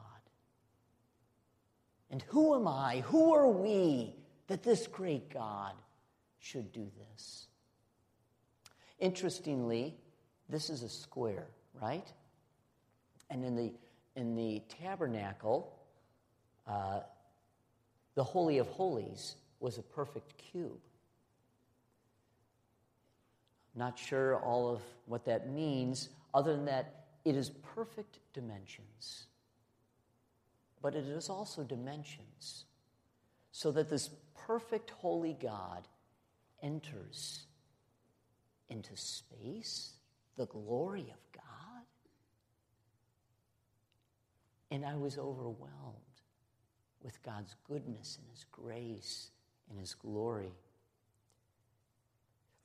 And 2.10 2.24
who 2.24 2.56
am 2.56 2.68
I? 2.68 3.04
Who 3.06 3.36
are 3.36 3.48
we 3.48 4.16
that 4.48 4.64
this 4.64 4.88
great 4.88 5.32
God 5.32 5.74
should 6.40 6.72
do 6.72 6.90
this? 7.14 7.48
Interestingly, 9.00 9.94
this 10.50 10.72
is 10.72 10.82
a 10.82 10.90
square, 10.90 11.46
right? 11.80 12.12
And 13.30 13.46
in 13.46 13.56
the, 13.56 13.74
in 14.16 14.36
the 14.36 14.64
tabernacle, 14.82 15.72
uh, 16.66 17.02
the 18.16 18.24
Holy 18.24 18.58
of 18.58 18.68
Holies 18.70 19.36
was 19.60 19.78
a 19.78 19.84
perfect 19.84 20.34
cube. 20.52 20.80
Not 23.78 23.98
sure 24.00 24.38
all 24.38 24.74
of 24.74 24.82
what 25.06 25.24
that 25.26 25.50
means, 25.50 26.10
other 26.34 26.56
than 26.56 26.66
that 26.66 27.06
it 27.24 27.36
is 27.36 27.52
perfect 27.76 28.20
dimensions. 28.34 29.28
But 30.82 30.96
it 30.96 31.06
is 31.06 31.30
also 31.30 31.64
dimensions, 31.64 32.66
so 33.52 33.72
that 33.72 33.90
this 33.90 34.10
perfect 34.34 34.90
holy 34.90 35.38
God 35.40 35.88
enters 36.64 37.46
into 38.70 38.96
space, 38.98 39.94
the 40.38 40.48
glory 40.48 41.02
of 41.14 41.32
God. 41.34 41.84
And 44.72 44.84
I 44.84 44.96
was 44.96 45.18
overwhelmed 45.18 45.96
with 47.04 47.22
God's 47.22 47.56
goodness 47.68 48.18
and 48.20 48.28
His 48.32 48.46
grace 48.52 49.30
and 49.70 49.80
His 49.80 49.94
glory. 49.94 50.52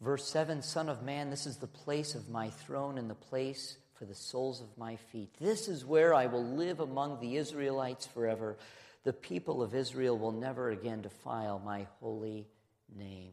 Verse 0.03 0.29
7 0.29 0.63
Son 0.63 0.89
of 0.89 1.03
man, 1.03 1.31
this 1.31 1.47
is 1.47 1.57
the 1.57 1.67
place 1.67 2.15
of 2.15 2.29
my 2.29 2.51
throne 2.51 2.99
and 2.99 3.09
the 3.09 3.15
place 3.15 3.77
for 3.95 4.05
the 4.05 4.15
soles 4.15 4.61
of 4.61 4.77
my 4.77 4.97
feet. 4.97 5.31
This 5.41 5.69
is 5.69 5.85
where 5.85 6.13
I 6.13 6.27
will 6.27 6.45
live 6.45 6.81
among 6.81 7.21
the 7.21 7.37
Israelites 7.37 8.05
forever. 8.05 8.57
The 9.05 9.13
people 9.13 9.63
of 9.63 9.75
Israel 9.75 10.19
will 10.19 10.33
never 10.33 10.71
again 10.71 11.03
defile 11.03 11.63
my 11.65 11.87
holy 12.01 12.49
name. 12.97 13.33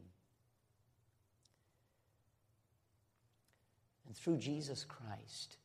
And 4.06 4.16
through 4.16 4.38
Jesus 4.38 4.86
Christ, 4.86 5.58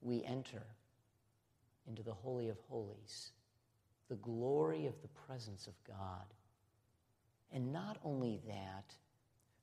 we 0.00 0.24
enter 0.24 0.62
into 1.88 2.02
the 2.04 2.14
Holy 2.14 2.48
of 2.48 2.58
Holies, 2.68 3.32
the 4.08 4.16
glory 4.16 4.86
of 4.86 4.94
the 5.02 5.08
presence 5.26 5.66
of 5.66 5.74
God. 5.86 6.26
And 7.52 7.72
not 7.72 7.98
only 8.04 8.40
that, 8.46 8.94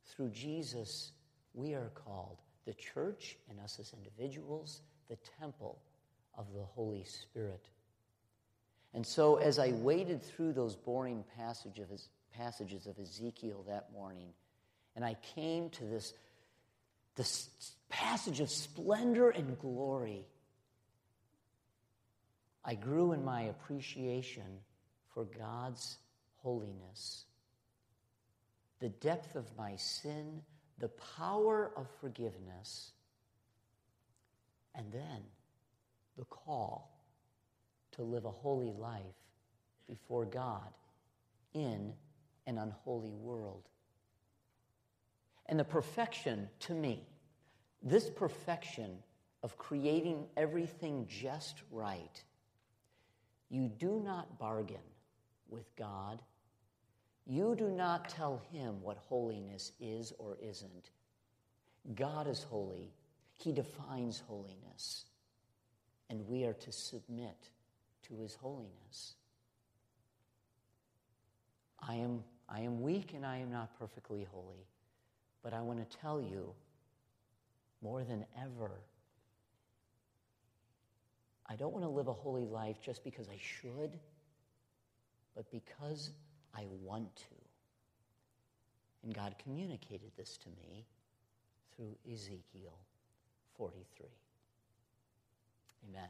through 0.07 0.29
Jesus, 0.29 1.11
we 1.53 1.73
are 1.73 1.91
called 1.93 2.37
the 2.65 2.73
church 2.73 3.37
and 3.49 3.59
us 3.59 3.79
as 3.79 3.93
individuals, 3.93 4.81
the 5.09 5.17
temple 5.39 5.79
of 6.37 6.45
the 6.53 6.63
Holy 6.63 7.03
Spirit. 7.03 7.65
And 8.93 9.05
so, 9.05 9.35
as 9.35 9.59
I 9.59 9.71
waded 9.71 10.23
through 10.23 10.53
those 10.53 10.75
boring 10.75 11.23
passages, 11.37 12.09
passages 12.31 12.87
of 12.87 12.97
Ezekiel 12.99 13.65
that 13.67 13.91
morning, 13.91 14.29
and 14.95 15.05
I 15.05 15.15
came 15.35 15.69
to 15.71 15.83
this, 15.83 16.13
this 17.15 17.49
passage 17.89 18.39
of 18.39 18.49
splendor 18.49 19.29
and 19.29 19.57
glory, 19.59 20.25
I 22.63 22.75
grew 22.75 23.13
in 23.13 23.23
my 23.23 23.43
appreciation 23.43 24.61
for 25.13 25.25
God's 25.25 25.97
holiness 26.41 27.26
the 28.79 28.89
depth 28.89 29.35
of 29.35 29.45
my 29.57 29.75
sin, 29.75 30.41
the 30.79 30.89
power 31.17 31.71
of 31.75 31.87
forgiveness, 31.99 32.91
and 34.75 34.91
then 34.91 35.23
the 36.17 36.25
call 36.25 36.91
to 37.93 38.03
live 38.03 38.25
a 38.25 38.31
holy 38.31 38.71
life 38.71 39.01
before 39.87 40.25
God 40.25 40.71
in 41.53 41.93
an 42.45 42.57
unholy 42.57 43.13
world. 43.13 43.63
And 45.47 45.59
the 45.59 45.63
perfection, 45.63 46.49
to 46.61 46.73
me, 46.73 47.07
this 47.81 48.09
perfection 48.09 48.97
of 49.43 49.57
creating 49.57 50.25
everything 50.35 51.07
just 51.07 51.61
right, 51.71 52.23
you 53.49 53.69
do 53.69 54.01
not 54.03 54.37
bargain 54.37 54.77
with 55.49 55.73
God. 55.75 56.19
You 57.29 57.55
do 57.55 57.69
not 57.69 58.07
tell 58.07 58.41
him 58.53 58.81
what 58.81 58.97
holiness 59.09 59.73
is 59.81 60.13
or 60.17 60.37
isn't. 60.41 60.91
God 61.93 62.25
is 62.25 62.43
holy. 62.43 62.93
He 63.33 63.51
defines 63.51 64.23
holiness. 64.27 65.05
And 66.09 66.25
we 66.27 66.45
are 66.45 66.53
to 66.53 66.71
submit 66.71 67.49
to 68.07 68.15
his 68.15 68.33
holiness. 68.35 69.15
I 71.81 71.95
am, 71.95 72.23
I 72.47 72.61
am 72.61 72.81
weak 72.81 73.13
and 73.13 73.25
I 73.25 73.37
am 73.37 73.51
not 73.51 73.77
perfectly 73.77 74.25
holy. 74.31 74.65
But 75.43 75.53
I 75.53 75.61
want 75.61 75.79
to 75.79 75.97
tell 75.97 76.21
you 76.21 76.53
more 77.81 78.05
than 78.05 78.25
ever, 78.41 78.71
I 81.45 81.57
don't 81.57 81.73
want 81.73 81.83
to 81.83 81.89
live 81.89 82.07
a 82.07 82.13
holy 82.13 82.45
life 82.45 82.77
just 82.81 83.03
because 83.03 83.27
I 83.27 83.37
should, 83.39 83.99
but 85.35 85.49
because 85.51 86.11
I 86.55 86.65
want 86.83 87.15
to. 87.15 87.35
And 89.03 89.13
God 89.13 89.35
communicated 89.41 90.11
this 90.17 90.37
to 90.37 90.49
me 90.49 90.85
through 91.75 91.95
Ezekiel 92.11 92.77
43. 93.57 94.07
Amen. 95.89 96.09